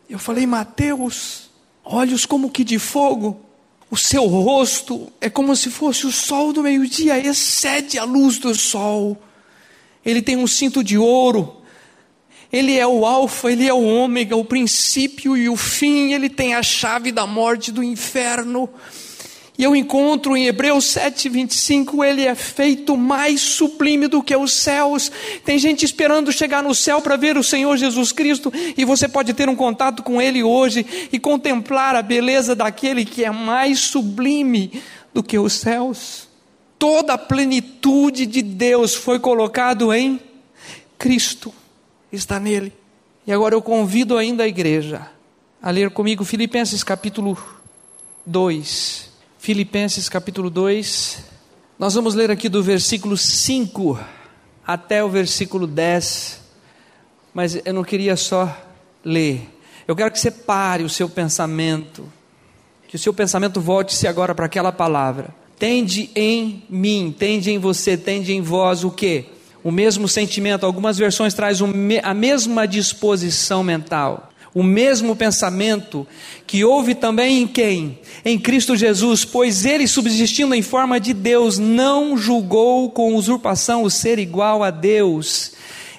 Eu 0.09 0.19
falei, 0.19 0.45
Mateus, 0.45 1.49
olhos 1.81 2.25
como 2.25 2.49
que 2.49 2.65
de 2.65 2.77
fogo 2.77 3.47
o 3.91 3.97
seu 3.97 4.25
rosto 4.27 5.11
é 5.19 5.29
como 5.29 5.55
se 5.55 5.71
fosse 5.71 6.05
o 6.05 6.11
sol 6.11 6.53
do 6.53 6.61
meio-dia, 6.61 7.17
excede 7.17 7.97
a 7.97 8.03
luz 8.03 8.37
do 8.37 8.53
sol. 8.53 9.17
Ele 10.05 10.21
tem 10.21 10.37
um 10.37 10.45
cinto 10.45 10.83
de 10.83 10.97
ouro. 10.97 11.55
Ele 12.51 12.77
é 12.77 12.85
o 12.85 13.05
Alfa, 13.05 13.51
ele 13.51 13.67
é 13.67 13.73
o 13.73 13.83
Ômega, 13.83 14.35
o 14.35 14.45
princípio 14.45 15.35
e 15.35 15.49
o 15.49 15.55
fim. 15.55 16.13
Ele 16.13 16.29
tem 16.29 16.53
a 16.53 16.63
chave 16.63 17.11
da 17.11 17.25
morte 17.25 17.71
do 17.71 17.83
inferno. 17.83 18.69
E 19.59 19.63
eu 19.65 19.75
encontro 19.75 20.37
em 20.37 20.47
Hebreus 20.47 20.85
7, 20.85 21.27
25, 21.27 22.01
ele 22.01 22.23
é 22.23 22.33
feito 22.33 22.95
mais 22.95 23.41
sublime 23.41 24.07
do 24.07 24.23
que 24.23 24.33
os 24.33 24.53
céus. 24.53 25.11
Tem 25.43 25.59
gente 25.59 25.83
esperando 25.83 26.31
chegar 26.31 26.63
no 26.63 26.73
céu 26.73 27.01
para 27.01 27.17
ver 27.17 27.35
o 27.35 27.43
Senhor 27.43 27.75
Jesus 27.75 28.13
Cristo, 28.13 28.53
e 28.77 28.85
você 28.85 29.05
pode 29.05 29.33
ter 29.33 29.49
um 29.49 29.57
contato 29.57 30.01
com 30.01 30.21
ele 30.21 30.41
hoje 30.41 30.85
e 31.11 31.19
contemplar 31.19 31.93
a 31.93 32.01
beleza 32.01 32.55
daquele 32.55 33.03
que 33.03 33.25
é 33.25 33.31
mais 33.31 33.79
sublime 33.79 34.81
do 35.13 35.21
que 35.21 35.37
os 35.37 35.51
céus. 35.51 36.29
Toda 36.77 37.15
a 37.15 37.17
plenitude 37.17 38.25
de 38.25 38.41
Deus 38.41 38.95
foi 38.95 39.19
colocado 39.19 39.93
em 39.93 40.21
Cristo, 40.97 41.53
está 42.13 42.39
nele. 42.39 42.71
E 43.27 43.33
agora 43.33 43.55
eu 43.55 43.61
convido 43.61 44.17
ainda 44.17 44.43
a 44.43 44.47
igreja 44.47 45.11
a 45.61 45.69
ler 45.69 45.89
comigo 45.89 46.23
Filipenses 46.23 46.81
capítulo 46.81 47.37
2 48.25 49.08
Filipenses 49.39 50.09
capítulo 50.09 50.49
2. 50.49 51.23
Nós 51.79 51.93
vamos 51.93 52.13
ler 52.13 52.29
aqui 52.29 52.49
do 52.49 52.61
versículo 52.61 53.15
5 53.15 53.97
até 54.67 55.01
o 55.01 55.07
versículo 55.07 55.65
10. 55.65 56.41
Mas 57.33 57.57
eu 57.63 57.73
não 57.73 57.85
queria 57.85 58.17
só 58.17 58.53
ler. 59.03 59.49
Eu 59.87 59.95
quero 59.95 60.11
que 60.11 60.19
você 60.19 60.29
pare 60.29 60.83
o 60.83 60.89
seu 60.89 61.07
pensamento. 61.07 62.05
Que 62.85 62.97
o 62.97 62.99
seu 62.99 63.13
pensamento 63.13 63.61
volte-se 63.61 64.07
agora 64.07 64.35
para 64.35 64.45
aquela 64.45 64.73
palavra. 64.73 65.33
Tende 65.57 66.09
em 66.13 66.65
mim, 66.69 67.15
tende 67.17 67.49
em 67.49 67.57
você, 67.57 67.95
tende 67.95 68.33
em 68.33 68.41
vós 68.41 68.83
o 68.83 68.91
que? 68.91 69.23
O 69.63 69.71
mesmo 69.71 70.05
sentimento. 70.05 70.65
Algumas 70.65 70.97
versões 70.97 71.33
traz 71.33 71.59
a 72.03 72.13
mesma 72.13 72.67
disposição 72.67 73.63
mental 73.63 74.28
o 74.53 74.63
mesmo 74.63 75.15
pensamento 75.15 76.07
que 76.47 76.63
houve 76.63 76.95
também 76.95 77.41
em 77.41 77.47
quem? 77.47 77.99
Em 78.25 78.37
Cristo 78.37 78.75
Jesus, 78.75 79.23
pois 79.23 79.65
ele, 79.65 79.87
subsistindo 79.87 80.55
em 80.55 80.61
forma 80.61 80.99
de 80.99 81.13
Deus, 81.13 81.57
não 81.57 82.17
julgou 82.17 82.89
com 82.89 83.15
usurpação 83.15 83.83
o 83.83 83.89
ser 83.89 84.19
igual 84.19 84.63
a 84.63 84.71
Deus. 84.71 85.51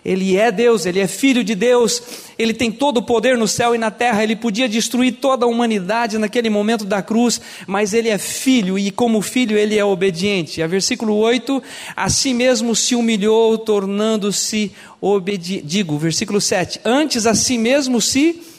Ele 0.04 0.36
é 0.36 0.50
Deus, 0.50 0.86
ele 0.86 0.98
é 0.98 1.06
filho 1.06 1.44
de 1.44 1.54
Deus, 1.54 2.02
ele 2.38 2.54
tem 2.54 2.72
todo 2.72 2.98
o 2.98 3.02
poder 3.02 3.36
no 3.36 3.46
céu 3.46 3.74
e 3.74 3.78
na 3.78 3.90
terra, 3.90 4.22
ele 4.22 4.34
podia 4.34 4.68
destruir 4.68 5.16
toda 5.20 5.44
a 5.44 5.48
humanidade 5.48 6.16
naquele 6.16 6.48
momento 6.48 6.84
da 6.84 7.02
cruz, 7.02 7.40
mas 7.66 7.92
ele 7.92 8.08
é 8.08 8.16
filho 8.16 8.78
e, 8.78 8.90
como 8.90 9.20
filho, 9.20 9.58
ele 9.58 9.78
é 9.78 9.84
obediente. 9.84 10.62
A 10.62 10.66
versículo 10.66 11.16
8: 11.16 11.62
a 11.94 12.08
si 12.08 12.32
mesmo 12.32 12.74
se 12.74 12.94
humilhou, 12.94 13.58
tornando-se 13.58 14.72
obediente. 15.00 15.66
Digo, 15.66 15.98
versículo 15.98 16.40
7: 16.40 16.80
antes 16.84 17.26
a 17.26 17.34
si 17.34 17.58
mesmo 17.58 18.00
se 18.00 18.49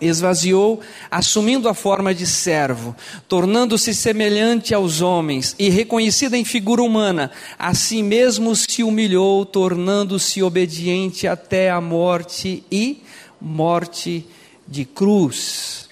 esvaziou, 0.00 0.80
assumindo 1.10 1.68
a 1.68 1.74
forma 1.74 2.14
de 2.14 2.26
servo, 2.26 2.94
tornando-se 3.28 3.94
semelhante 3.94 4.74
aos 4.74 5.00
homens 5.00 5.54
e 5.58 5.68
reconhecido 5.68 6.34
em 6.34 6.44
figura 6.44 6.82
humana, 6.82 7.30
a 7.58 7.74
si 7.74 8.02
mesmo 8.02 8.54
se 8.54 8.82
humilhou, 8.82 9.44
tornando-se 9.44 10.42
obediente 10.42 11.26
até 11.26 11.70
a 11.70 11.80
morte 11.80 12.64
e 12.70 13.02
morte 13.40 14.26
de 14.66 14.84
cruz. 14.84 15.88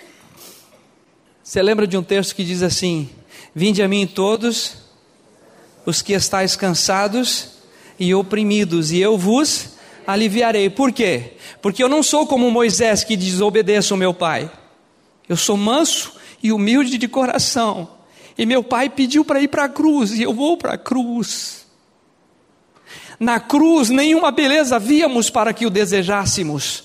Você 1.42 1.62
lembra 1.62 1.86
de 1.86 1.96
um 1.96 2.02
texto 2.02 2.34
que 2.34 2.44
diz 2.44 2.62
assim: 2.62 3.10
Vinde 3.54 3.82
a 3.82 3.88
mim 3.88 4.06
todos 4.06 4.76
os 5.84 6.00
que 6.00 6.12
estáis 6.12 6.56
cansados 6.56 7.48
e 7.98 8.14
oprimidos, 8.14 8.90
e 8.90 8.98
eu 8.98 9.18
vos 9.18 9.71
aliviarei. 10.06 10.70
Por 10.70 10.92
quê? 10.92 11.32
Porque 11.60 11.82
eu 11.82 11.88
não 11.88 12.02
sou 12.02 12.26
como 12.26 12.50
Moisés 12.50 13.04
que 13.04 13.16
desobedeço 13.16 13.94
o 13.94 13.98
meu 13.98 14.12
pai. 14.12 14.50
Eu 15.28 15.36
sou 15.36 15.56
manso 15.56 16.12
e 16.42 16.52
humilde 16.52 16.98
de 16.98 17.08
coração. 17.08 17.88
E 18.36 18.46
meu 18.46 18.62
pai 18.62 18.88
pediu 18.88 19.24
para 19.24 19.40
ir 19.40 19.48
para 19.48 19.64
a 19.64 19.68
cruz, 19.68 20.12
e 20.12 20.22
eu 20.22 20.32
vou 20.32 20.56
para 20.56 20.74
a 20.74 20.78
cruz. 20.78 21.66
Na 23.20 23.38
cruz, 23.38 23.88
nenhuma 23.88 24.30
beleza 24.30 24.78
víamos 24.78 25.30
para 25.30 25.52
que 25.52 25.66
o 25.66 25.70
desejássemos, 25.70 26.84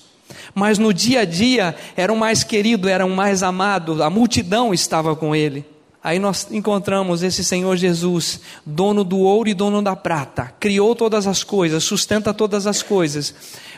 mas 0.54 0.78
no 0.78 0.92
dia 0.92 1.20
a 1.20 1.24
dia 1.24 1.74
era 1.96 2.12
o 2.12 2.16
mais 2.16 2.44
querido, 2.44 2.88
era 2.88 3.04
o 3.04 3.10
mais 3.10 3.42
amado, 3.42 4.02
a 4.02 4.10
multidão 4.10 4.72
estava 4.72 5.16
com 5.16 5.34
ele. 5.34 5.66
Aí 6.02 6.18
nós 6.18 6.46
encontramos 6.50 7.22
esse 7.22 7.42
Senhor 7.42 7.76
Jesus, 7.76 8.40
dono 8.64 9.02
do 9.02 9.18
ouro 9.18 9.48
e 9.48 9.54
dono 9.54 9.82
da 9.82 9.96
prata, 9.96 10.54
criou 10.60 10.94
todas 10.94 11.26
as 11.26 11.42
coisas, 11.42 11.82
sustenta 11.82 12.32
todas 12.32 12.66
as 12.68 12.82
coisas, 12.82 13.34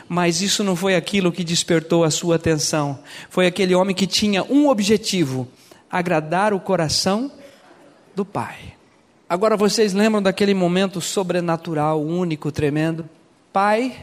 mas 0.07 0.41
isso 0.41 0.63
não 0.63 0.75
foi 0.75 0.95
aquilo 0.95 1.31
que 1.31 1.43
despertou 1.43 2.03
a 2.03 2.11
sua 2.11 2.35
atenção. 2.35 2.99
Foi 3.29 3.47
aquele 3.47 3.73
homem 3.73 3.95
que 3.95 4.05
tinha 4.05 4.43
um 4.43 4.69
objetivo: 4.69 5.47
agradar 5.89 6.53
o 6.53 6.59
coração 6.59 7.31
do 8.15 8.23
Pai. 8.23 8.73
Agora 9.27 9.57
vocês 9.57 9.93
lembram 9.93 10.21
daquele 10.21 10.53
momento 10.53 11.01
sobrenatural, 11.01 12.03
único, 12.03 12.51
tremendo? 12.51 13.09
Pai, 13.51 13.95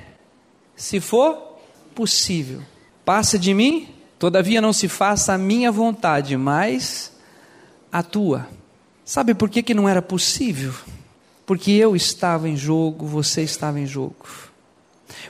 se 0.75 0.99
for 1.01 1.59
possível, 1.95 2.63
passa 3.05 3.39
de 3.39 3.55
mim, 3.55 3.89
todavia 4.19 4.61
não 4.61 4.73
se 4.73 4.89
faça 4.89 5.35
a 5.35 5.39
minha 5.39 5.71
vontade, 5.71 6.37
mas 6.37 7.13
a 7.93 8.03
tua. 8.03 8.49
Sabe 9.05 9.35
por 9.35 9.49
que, 9.49 9.63
que 9.63 9.75
não 9.75 9.89
era 9.89 10.03
possível? 10.03 10.75
Porque 11.47 11.73
eu 11.73 11.97
estava 11.97 12.49
em 12.49 12.57
jogo, 12.57 13.07
você 13.07 13.43
estava 13.43 13.81
em 13.81 13.87
jogo. 13.87 14.27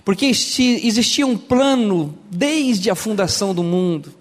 Porque 0.04 0.26
existia 0.26 1.26
um 1.26 1.36
plano 1.36 2.18
desde 2.30 2.90
a 2.90 2.94
fundação 2.94 3.54
do 3.54 3.62
mundo. 3.62 4.12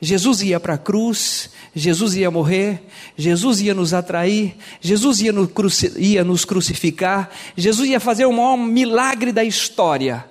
Jesus 0.00 0.40
ia 0.42 0.58
para 0.58 0.74
a 0.74 0.78
cruz, 0.78 1.50
Jesus 1.74 2.14
ia 2.14 2.30
morrer, 2.30 2.82
Jesus 3.16 3.60
ia 3.60 3.74
nos 3.74 3.92
atrair, 3.92 4.56
Jesus 4.80 5.20
ia 5.20 6.24
nos 6.24 6.44
crucificar, 6.44 7.30
Jesus 7.56 7.90
ia 7.90 8.00
fazer 8.00 8.24
o 8.24 8.32
maior 8.32 8.56
milagre 8.56 9.30
da 9.30 9.44
história, 9.44 10.24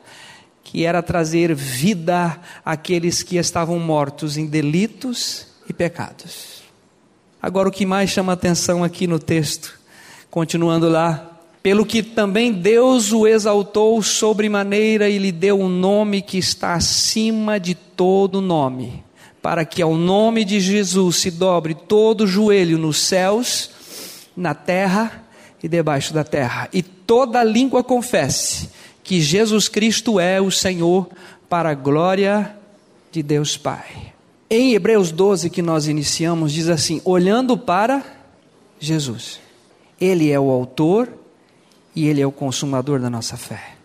que 0.64 0.86
era 0.86 1.04
trazer 1.04 1.54
vida 1.54 2.40
àqueles 2.66 3.22
que 3.22 3.38
estavam 3.38 3.78
mortos 3.78 4.38
em 4.38 4.48
delitos 4.48 5.46
e 5.68 5.74
pecados. 5.74 6.59
Agora, 7.42 7.70
o 7.70 7.72
que 7.72 7.86
mais 7.86 8.10
chama 8.10 8.34
atenção 8.34 8.84
aqui 8.84 9.08
no 9.08 9.18
texto, 9.18 9.80
continuando 10.30 10.90
lá, 10.90 11.40
pelo 11.64 11.86
que 11.86 12.04
também 12.04 12.52
Deus 12.52 13.12
o 13.12 13.26
exaltou 13.26 14.02
sobremaneira 14.02 15.10
e 15.10 15.18
lhe 15.18 15.32
deu 15.32 15.60
um 15.60 15.70
nome 15.70 16.22
que 16.22 16.38
está 16.38 16.74
acima 16.74 17.60
de 17.60 17.76
todo 17.76 18.42
nome, 18.42 19.04
para 19.42 19.64
que 19.64 19.82
ao 19.82 19.96
nome 19.96 20.44
de 20.44 20.60
Jesus 20.60 21.18
se 21.18 21.32
dobre 21.32 21.74
todo 21.74 22.28
joelho 22.28 22.78
nos 22.78 22.98
céus, 22.98 23.72
na 24.36 24.54
terra 24.54 25.24
e 25.62 25.68
debaixo 25.68 26.14
da 26.14 26.24
terra, 26.24 26.70
e 26.74 26.82
toda 26.82 27.44
língua 27.44 27.84
confesse 27.84 28.70
que 29.04 29.20
Jesus 29.22 29.68
Cristo 29.68 30.20
é 30.20 30.40
o 30.40 30.52
Senhor, 30.52 31.10
para 31.50 31.72
a 31.72 31.74
glória 31.74 32.56
de 33.12 33.24
Deus 33.24 33.58
Pai. 33.58 34.14
Em 34.50 34.74
Hebreus 34.74 35.12
12, 35.12 35.50
que 35.50 35.62
nós 35.62 35.88
iniciamos, 35.88 36.52
diz 36.52 36.70
assim: 36.70 37.02
olhando 37.06 37.58
para 37.58 38.04
Jesus. 38.80 39.40
Ele 40.02 40.32
é 40.32 40.40
o 40.40 40.50
autor 40.50 41.12
e 41.96 42.08
ele 42.08 42.22
é 42.22 42.26
o 42.26 42.32
consumador 42.32 43.00
da 43.00 43.10
nossa 43.10 43.38
fé. 43.38 43.76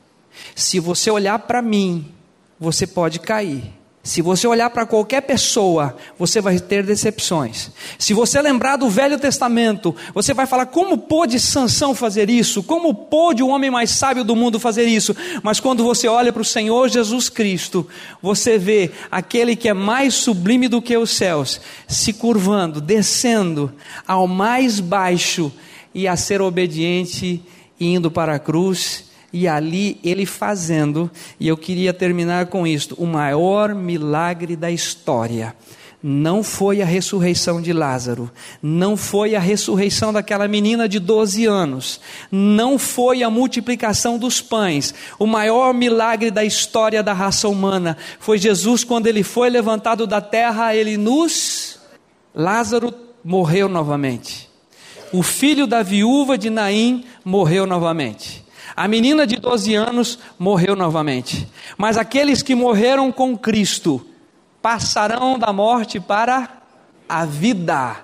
Se 0.54 0.80
você 0.80 1.10
olhar 1.10 1.38
para 1.40 1.60
mim, 1.60 2.06
você 2.58 2.86
pode 2.86 3.20
cair. 3.20 3.72
Se 4.04 4.20
você 4.20 4.46
olhar 4.46 4.68
para 4.68 4.84
qualquer 4.84 5.22
pessoa, 5.22 5.96
você 6.18 6.38
vai 6.38 6.60
ter 6.60 6.84
decepções. 6.84 7.70
Se 7.98 8.12
você 8.12 8.42
lembrar 8.42 8.76
do 8.76 8.90
Velho 8.90 9.18
Testamento, 9.18 9.96
você 10.12 10.34
vai 10.34 10.46
falar 10.46 10.66
como 10.66 10.98
pôde 10.98 11.40
Sansão 11.40 11.94
fazer 11.94 12.28
isso? 12.28 12.62
Como 12.62 12.92
pôde 12.94 13.42
o 13.42 13.48
homem 13.48 13.70
mais 13.70 13.88
sábio 13.88 14.22
do 14.22 14.36
mundo 14.36 14.60
fazer 14.60 14.84
isso? 14.84 15.16
Mas 15.42 15.58
quando 15.58 15.82
você 15.82 16.06
olha 16.06 16.30
para 16.34 16.42
o 16.42 16.44
Senhor 16.44 16.86
Jesus 16.90 17.30
Cristo, 17.30 17.88
você 18.20 18.58
vê 18.58 18.90
aquele 19.10 19.56
que 19.56 19.70
é 19.70 19.74
mais 19.74 20.12
sublime 20.12 20.68
do 20.68 20.82
que 20.82 20.94
os 20.98 21.08
céus, 21.08 21.58
se 21.88 22.12
curvando, 22.12 22.82
descendo 22.82 23.72
ao 24.06 24.28
mais 24.28 24.80
baixo 24.80 25.50
e 25.94 26.06
a 26.06 26.14
ser 26.14 26.42
obediente, 26.42 27.42
indo 27.80 28.10
para 28.10 28.34
a 28.34 28.38
cruz 28.38 29.13
e 29.34 29.48
ali 29.48 29.98
ele 30.04 30.24
fazendo, 30.24 31.10
e 31.40 31.48
eu 31.48 31.56
queria 31.56 31.92
terminar 31.92 32.46
com 32.46 32.64
isto: 32.64 32.94
o 32.96 33.04
maior 33.04 33.74
milagre 33.74 34.54
da 34.54 34.70
história. 34.70 35.56
Não 36.06 36.42
foi 36.42 36.82
a 36.82 36.84
ressurreição 36.84 37.62
de 37.62 37.72
Lázaro, 37.72 38.30
não 38.62 38.94
foi 38.94 39.34
a 39.34 39.40
ressurreição 39.40 40.12
daquela 40.12 40.46
menina 40.46 40.86
de 40.86 40.98
12 40.98 41.46
anos, 41.46 41.98
não 42.30 42.78
foi 42.78 43.22
a 43.22 43.30
multiplicação 43.30 44.18
dos 44.18 44.40
pães. 44.40 44.94
O 45.18 45.26
maior 45.26 45.72
milagre 45.72 46.30
da 46.30 46.44
história 46.44 47.02
da 47.02 47.14
raça 47.14 47.48
humana 47.48 47.96
foi 48.20 48.36
Jesus, 48.36 48.84
quando 48.84 49.06
ele 49.06 49.22
foi 49.22 49.48
levantado 49.48 50.06
da 50.06 50.20
terra, 50.20 50.76
ele 50.76 50.98
nos. 50.98 51.80
Lázaro 52.34 52.92
morreu 53.24 53.66
novamente. 53.66 54.50
O 55.10 55.22
filho 55.22 55.66
da 55.66 55.82
viúva 55.82 56.36
de 56.36 56.50
Naim 56.50 57.04
morreu 57.24 57.66
novamente. 57.66 58.43
A 58.76 58.88
menina 58.88 59.26
de 59.26 59.36
12 59.36 59.74
anos 59.74 60.18
morreu 60.38 60.74
novamente. 60.74 61.46
Mas 61.78 61.96
aqueles 61.96 62.42
que 62.42 62.54
morreram 62.54 63.12
com 63.12 63.38
Cristo 63.38 64.04
passarão 64.60 65.38
da 65.38 65.52
morte 65.52 66.00
para 66.00 66.62
a 67.08 67.24
vida. 67.24 67.98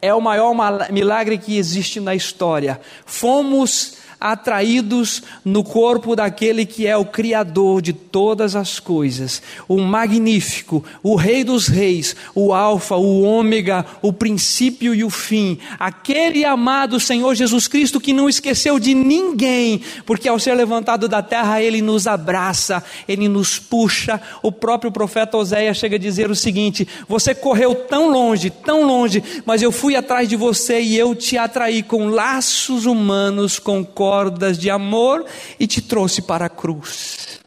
É 0.00 0.14
o 0.14 0.20
maior 0.20 0.54
milagre 0.90 1.36
que 1.36 1.58
existe 1.58 2.00
na 2.00 2.14
história. 2.14 2.80
Fomos 3.04 3.97
atraídos 4.20 5.22
no 5.44 5.62
corpo 5.62 6.16
daquele 6.16 6.66
que 6.66 6.86
é 6.86 6.96
o 6.96 7.04
Criador 7.04 7.80
de 7.80 7.92
todas 7.92 8.56
as 8.56 8.80
coisas, 8.80 9.40
o 9.68 9.78
Magnífico, 9.78 10.84
o 11.02 11.14
Rei 11.14 11.44
dos 11.44 11.68
Reis, 11.68 12.16
o 12.34 12.52
Alfa, 12.52 12.96
o 12.96 13.22
Ômega, 13.22 13.86
o 14.02 14.12
princípio 14.12 14.94
e 14.94 15.04
o 15.04 15.10
fim, 15.10 15.58
aquele 15.78 16.44
amado 16.44 16.98
Senhor 16.98 17.34
Jesus 17.34 17.68
Cristo 17.68 18.00
que 18.00 18.12
não 18.12 18.28
esqueceu 18.28 18.78
de 18.78 18.92
ninguém, 18.94 19.80
porque 20.04 20.28
ao 20.28 20.38
ser 20.38 20.54
levantado 20.54 21.08
da 21.08 21.22
terra, 21.22 21.62
ele 21.62 21.80
nos 21.80 22.06
abraça, 22.06 22.82
ele 23.06 23.28
nos 23.28 23.58
puxa. 23.58 24.20
O 24.42 24.50
próprio 24.50 24.90
profeta 24.90 25.36
Oséias 25.36 25.76
chega 25.76 25.96
a 25.96 25.98
dizer 25.98 26.30
o 26.30 26.36
seguinte: 26.36 26.88
Você 27.08 27.34
correu 27.34 27.74
tão 27.74 28.10
longe, 28.10 28.50
tão 28.50 28.84
longe, 28.84 29.22
mas 29.44 29.62
eu 29.62 29.70
fui 29.70 29.94
atrás 29.94 30.28
de 30.28 30.36
você 30.36 30.80
e 30.80 30.96
eu 30.96 31.14
te 31.14 31.36
atraí 31.36 31.82
com 31.82 32.08
laços 32.08 32.84
humanos, 32.84 33.58
com 33.58 33.84
cordas 33.84 34.07
cordas 34.08 34.58
de 34.58 34.70
amor 34.70 35.26
e 35.60 35.66
te 35.66 35.82
trouxe 35.82 36.22
para 36.22 36.46
a 36.46 36.48
cruz. 36.48 37.40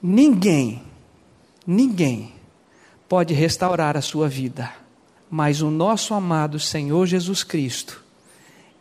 Ninguém, 0.00 0.80
ninguém 1.66 2.32
pode 3.08 3.34
restaurar 3.34 3.96
a 3.96 4.00
sua 4.00 4.28
vida, 4.28 4.72
mas 5.28 5.62
o 5.62 5.68
nosso 5.68 6.14
amado 6.14 6.60
Senhor 6.60 7.06
Jesus 7.06 7.42
Cristo, 7.42 8.04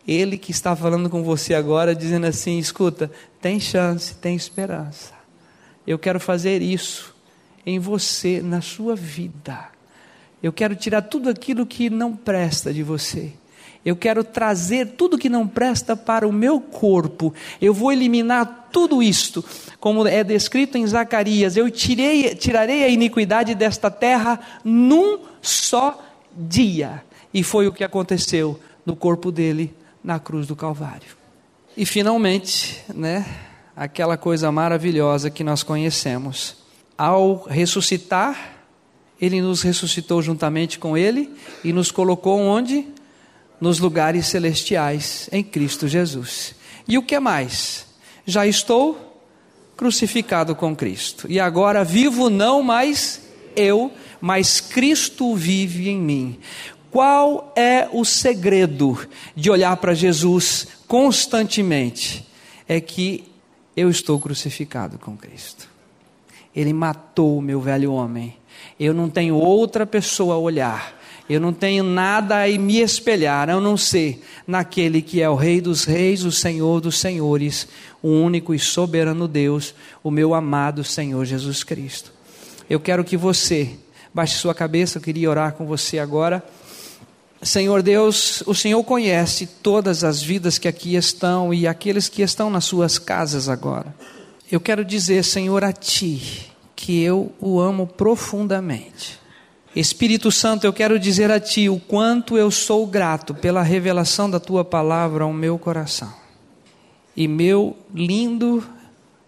Ele 0.07 0.38
que 0.38 0.51
está 0.51 0.76
falando 0.76 1.09
com 1.09 1.23
você 1.23 1.55
agora, 1.55 1.95
dizendo 1.95 2.28
assim: 2.28 2.59
escuta, 2.59 3.09
tem 3.41 3.59
chance, 3.59 4.13
tem 4.13 4.36
esperança. 4.36 5.15
Eu 5.88 5.97
quero 5.97 6.19
fazer 6.19 6.61
isso 6.61 7.15
em 7.65 7.80
você, 7.80 8.39
na 8.39 8.61
sua 8.61 8.95
vida. 8.95 9.69
Eu 10.43 10.53
quero 10.53 10.76
tirar 10.76 11.01
tudo 11.01 11.28
aquilo 11.28 11.65
que 11.65 11.89
não 11.89 12.15
presta 12.15 12.71
de 12.71 12.84
você 12.84 13.34
eu 13.86 13.96
quero 13.96 14.24
trazer 14.24 14.94
tudo 14.98 15.18
que 15.18 15.30
não 15.30 15.48
presta 15.48 15.96
para 15.96 16.28
o 16.28 16.34
meu 16.34 16.60
corpo. 16.60 17.32
Eu 17.62 17.72
vou 17.72 17.92
eliminar 17.92 18.70
tudo 18.72 19.04
isto, 19.04 19.46
como 19.80 20.08
é 20.08 20.24
descrito 20.24 20.76
em 20.76 20.88
Zacarias. 20.88 21.56
Eu 21.56 21.70
tirei, 21.70 22.34
tirarei 22.34 22.84
a 22.84 22.90
iniquidade 22.90 23.54
desta 23.54 23.92
terra 23.92 24.40
num 24.64 25.20
só 25.40 26.04
dia. 26.36 27.04
E 27.32 27.44
foi 27.44 27.68
o 27.68 27.72
que 27.72 27.84
aconteceu 27.84 28.60
no 28.84 28.96
corpo 28.96 29.32
dele 29.32 29.72
na 30.04 30.20
cruz 30.20 30.48
do 30.48 30.56
Calvário. 30.56 31.16
E 31.78 31.86
finalmente, 31.86 32.82
né, 32.94 33.24
aquela 33.76 34.18
coisa 34.18 34.52
maravilhosa 34.52 35.30
que 35.30 35.44
nós 35.44 35.62
conhecemos. 35.62 36.58
Ao 36.98 37.44
ressuscitar, 37.44 38.56
ele 39.22 39.42
nos 39.42 39.62
ressuscitou 39.62 40.22
juntamente 40.22 40.80
com 40.80 40.98
ele 40.98 41.30
e 41.64 41.72
nos 41.72 41.92
colocou 41.92 42.40
onde? 42.40 42.88
Nos 43.60 43.80
lugares 43.80 44.28
celestiais 44.28 45.30
em 45.32 45.43
Cristo 45.43 45.88
Jesus. 45.88 46.56
E 46.88 46.97
o 46.97 47.03
que 47.03 47.20
mais? 47.20 47.86
Já 48.26 48.45
estou 48.45 49.24
crucificado 49.76 50.56
com 50.56 50.76
Cristo. 50.76 51.26
E 51.30 51.39
agora 51.39 51.84
vivo 51.84 52.30
não 52.30 52.62
mais 52.62 53.22
eu, 53.56 53.91
mas 54.22 54.60
Cristo 54.60 55.36
vive 55.36 55.89
em 55.89 55.99
mim. 55.99 56.39
Qual 56.91 57.51
é 57.56 57.89
o 57.91 58.06
segredo 58.06 58.97
de 59.36 59.49
olhar 59.49 59.76
para 59.78 59.93
Jesus 59.93 60.68
constantemente? 60.88 62.26
É 62.68 62.80
que 62.80 63.26
eu 63.76 63.89
estou 63.89 64.20
crucificado 64.20 64.97
com 64.97 65.18
Cristo. 65.18 65.70
Ele 66.56 66.72
matou 66.72 67.38
o 67.38 67.41
meu 67.41 67.60
velho 67.60 67.91
homem. 67.91 68.38
Eu 68.80 68.93
não 68.93 69.10
tenho 69.10 69.36
outra 69.36 69.86
pessoa 69.86 70.36
a 70.36 70.38
olhar 70.38 70.95
eu 71.28 71.39
não 71.39 71.51
tenho 71.51 71.84
nada 71.84 72.43
a 72.43 72.47
me 72.47 72.80
espelhar, 72.80 73.49
a 73.49 73.59
não 73.59 73.76
ser 73.76 74.21
naquele 74.45 75.01
que 75.01 75.21
é 75.21 75.30
o 75.30 75.36
Rei 75.36 75.59
dos 75.59 75.84
Reis, 75.84 76.23
o 76.23 76.32
Senhor 76.32 76.80
dos 76.80 76.99
Senhores, 76.99 77.67
o 78.01 78.09
único 78.09 78.53
e 78.53 78.59
soberano 78.59 79.28
Deus, 79.28 79.73
o 80.03 80.11
meu 80.11 80.36
amado 80.36 80.84
Senhor 80.84 81.26
Jesus 81.26 81.63
Cristo. 81.63 82.13
Eu 82.69 82.80
quero 82.80 83.03
que 83.03 83.17
você 83.17 83.71
baixe 84.13 84.36
sua 84.36 84.53
cabeça, 84.53 84.97
eu 84.97 85.01
queria 85.01 85.30
orar 85.30 85.53
com 85.53 85.65
você 85.65 85.97
agora. 85.97 86.43
Senhor 87.41 87.82
Deus, 87.82 88.43
o 88.45 88.53
Senhor 88.53 88.84
conhece 88.84 89.47
todas 89.47 90.03
as 90.03 90.21
vidas 90.21 90.59
que 90.59 90.67
aqui 90.67 90.95
estão 90.95 91.51
e 91.51 91.67
aqueles 91.67 92.07
que 92.07 92.21
estão 92.21 92.51
nas 92.51 92.65
suas 92.65 92.99
casas 92.99 93.49
agora. 93.49 93.93
Eu 94.51 94.59
quero 94.59 94.86
dizer, 94.86 95.23
Senhor, 95.23 95.63
a 95.63 95.73
Ti, 95.73 96.51
que 96.76 97.01
eu 97.01 97.34
o 97.39 97.59
amo 97.59 97.88
profundamente 97.88 99.24
Espírito 99.76 100.32
Santo, 100.32 100.65
eu 100.65 100.71
quero 100.71 100.97
dizer 100.97 101.30
a 101.30 101.38
Ti 101.38 101.67
o 101.67 101.78
quanto 101.78 102.38
eu 102.38 102.49
sou 102.49 102.88
grato 102.88 103.36
pela 103.36 103.61
revelação 103.61 104.30
da 104.30 104.39
Tua 104.39 104.63
palavra 104.63 105.26
ao 105.26 105.34
meu 105.34 105.59
coração. 105.59 106.13
E 107.13 107.28
meu 107.28 107.76
lindo, 107.93 108.65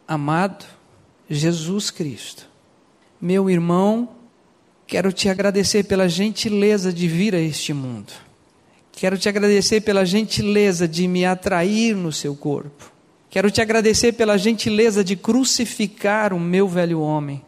amado 0.07 0.65
Jesus 1.29 1.89
Cristo, 1.89 2.47
meu 3.19 3.49
irmão, 3.49 4.07
quero 4.85 5.11
te 5.11 5.27
agradecer 5.27 5.83
pela 5.83 6.07
gentileza 6.07 6.93
de 6.93 7.09
vir 7.09 7.35
a 7.35 7.39
este 7.39 7.73
mundo. 7.73 8.13
Quero 8.93 9.17
te 9.17 9.27
agradecer 9.27 9.81
pela 9.81 10.05
gentileza 10.05 10.87
de 10.87 11.09
me 11.09 11.25
atrair 11.25 11.93
no 11.93 12.13
seu 12.13 12.33
corpo. 12.33 12.89
Quero 13.29 13.51
te 13.51 13.59
agradecer 13.59 14.13
pela 14.13 14.37
gentileza 14.37 15.03
de 15.03 15.17
crucificar 15.17 16.31
o 16.31 16.39
meu 16.39 16.69
velho 16.69 17.01
homem 17.01 17.43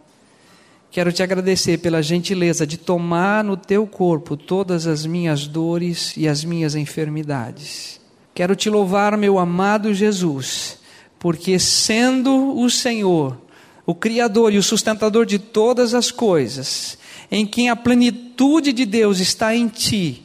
Quero 0.91 1.13
te 1.13 1.21
agradecer 1.21 1.77
pela 1.77 2.01
gentileza 2.01 2.65
de 2.65 2.75
tomar 2.75 3.43
no 3.43 3.55
teu 3.55 3.85
corpo 3.85 4.35
todas 4.35 4.87
as 4.87 5.05
minhas 5.05 5.45
dores 5.45 6.17
e 6.17 6.27
as 6.27 6.43
minhas 6.43 6.73
enfermidades. 6.73 8.01
Quero 8.33 8.55
te 8.55 8.71
louvar, 8.71 9.15
meu 9.15 9.37
amado 9.37 9.93
Jesus, 9.93 10.79
porque 11.19 11.59
sendo 11.59 12.57
o 12.57 12.69
Senhor, 12.71 13.37
o 13.85 13.93
Criador 13.93 14.51
e 14.51 14.57
o 14.57 14.63
sustentador 14.63 15.27
de 15.27 15.37
todas 15.37 15.93
as 15.93 16.09
coisas, 16.09 16.97
em 17.29 17.45
quem 17.45 17.69
a 17.69 17.75
plenitude 17.75 18.73
de 18.73 18.85
Deus 18.85 19.19
está 19.19 19.55
em 19.55 19.67
ti, 19.67 20.23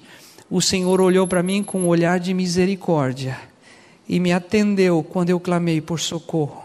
o 0.50 0.62
Senhor 0.62 0.98
olhou 0.98 1.26
para 1.26 1.42
mim 1.42 1.62
com 1.62 1.80
um 1.80 1.88
olhar 1.88 2.18
de 2.18 2.32
misericórdia 2.32 3.38
e 4.08 4.18
me 4.18 4.32
atendeu 4.32 5.02
quando 5.02 5.28
eu 5.28 5.38
clamei 5.38 5.80
por 5.80 6.00
socorro. 6.00 6.63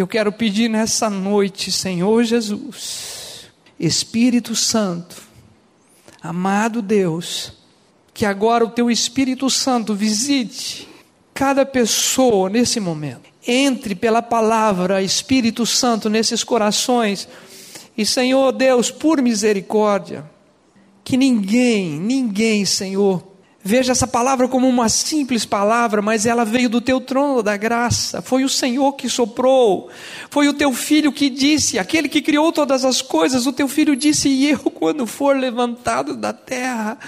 Eu 0.00 0.06
quero 0.06 0.32
pedir 0.32 0.70
nessa 0.70 1.10
noite, 1.10 1.70
Senhor 1.70 2.24
Jesus, 2.24 3.50
Espírito 3.78 4.56
Santo, 4.56 5.14
amado 6.22 6.80
Deus, 6.80 7.52
que 8.14 8.24
agora 8.24 8.64
o 8.64 8.70
teu 8.70 8.90
Espírito 8.90 9.50
Santo 9.50 9.94
visite 9.94 10.88
cada 11.34 11.66
pessoa 11.66 12.48
nesse 12.48 12.80
momento. 12.80 13.28
Entre 13.46 13.94
pela 13.94 14.22
palavra, 14.22 15.02
Espírito 15.02 15.66
Santo, 15.66 16.08
nesses 16.08 16.42
corações. 16.42 17.28
E, 17.94 18.06
Senhor 18.06 18.52
Deus, 18.52 18.90
por 18.90 19.20
misericórdia, 19.20 20.24
que 21.04 21.18
ninguém, 21.18 22.00
ninguém, 22.00 22.64
Senhor, 22.64 23.22
Veja 23.62 23.92
essa 23.92 24.06
palavra 24.06 24.48
como 24.48 24.66
uma 24.66 24.88
simples 24.88 25.44
palavra, 25.44 26.00
mas 26.00 26.24
ela 26.24 26.46
veio 26.46 26.70
do 26.70 26.80
teu 26.80 26.98
trono 26.98 27.42
da 27.42 27.58
graça. 27.58 28.22
Foi 28.22 28.42
o 28.42 28.48
Senhor 28.48 28.94
que 28.94 29.06
soprou. 29.06 29.90
Foi 30.30 30.48
o 30.48 30.54
teu 30.54 30.72
filho 30.72 31.12
que 31.12 31.28
disse, 31.28 31.78
aquele 31.78 32.08
que 32.08 32.22
criou 32.22 32.52
todas 32.52 32.86
as 32.86 33.02
coisas, 33.02 33.46
o 33.46 33.52
teu 33.52 33.68
filho 33.68 33.94
disse: 33.94 34.30
"E 34.30 34.48
eu, 34.48 34.58
quando 34.58 35.06
for 35.06 35.36
levantado 35.36 36.16
da 36.16 36.32
terra, 36.32 36.98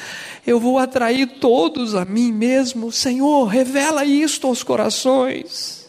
eu 0.47 0.61
vou 0.61 0.79
atrair 0.79 1.39
todos 1.41 1.95
a 1.95 2.05
mim 2.05 2.31
mesmo". 2.31 2.93
Senhor, 2.93 3.47
revela 3.47 4.05
isto 4.05 4.47
aos 4.47 4.63
corações. 4.63 5.87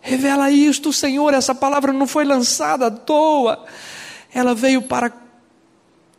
Revela 0.00 0.50
isto, 0.50 0.92
Senhor. 0.92 1.32
Essa 1.32 1.54
palavra 1.54 1.92
não 1.92 2.08
foi 2.08 2.24
lançada 2.24 2.86
à 2.86 2.90
toa. 2.90 3.64
Ela 4.34 4.52
veio 4.52 4.82
para 4.82 5.21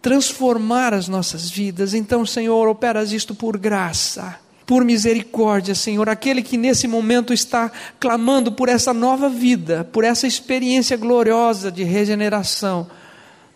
transformar 0.04 0.94
as 0.94 1.08
nossas 1.08 1.50
vidas. 1.50 1.94
Então, 1.94 2.26
Senhor, 2.26 2.68
operas 2.68 3.14
isto 3.14 3.34
por 3.34 3.58
graça, 3.58 4.38
por 4.66 4.84
misericórdia, 4.84 5.74
Senhor. 5.74 6.10
Aquele 6.10 6.44
que 6.44 6.58
nesse 6.58 6.90
momento 6.90 7.34
está 7.34 7.72
clamando 8.02 8.52
por 8.52 8.68
essa 8.68 8.94
nova 8.94 9.30
vida, 9.30 9.86
por 9.94 10.04
essa 10.04 10.28
experiência 10.28 10.98
gloriosa 10.98 11.72
de 11.72 11.84
regeneração, 11.84 12.86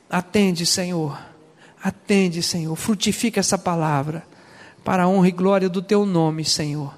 atende, 0.10 0.66
Senhor. 0.66 1.20
Atende, 1.84 2.42
Senhor. 2.42 2.76
Frutifica 2.78 3.42
essa 3.42 3.58
palavra 3.58 4.24
para 4.86 5.04
a 5.04 5.08
honra 5.08 5.28
e 5.28 5.32
glória 5.32 5.68
do 5.68 5.82
teu 5.82 6.06
nome, 6.06 6.46
Senhor. 6.46 6.96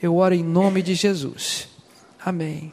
Eu 0.00 0.16
oro 0.16 0.32
em 0.32 0.44
nome 0.44 0.80
de 0.80 0.94
Jesus. 0.94 1.68
Amém. 2.24 2.72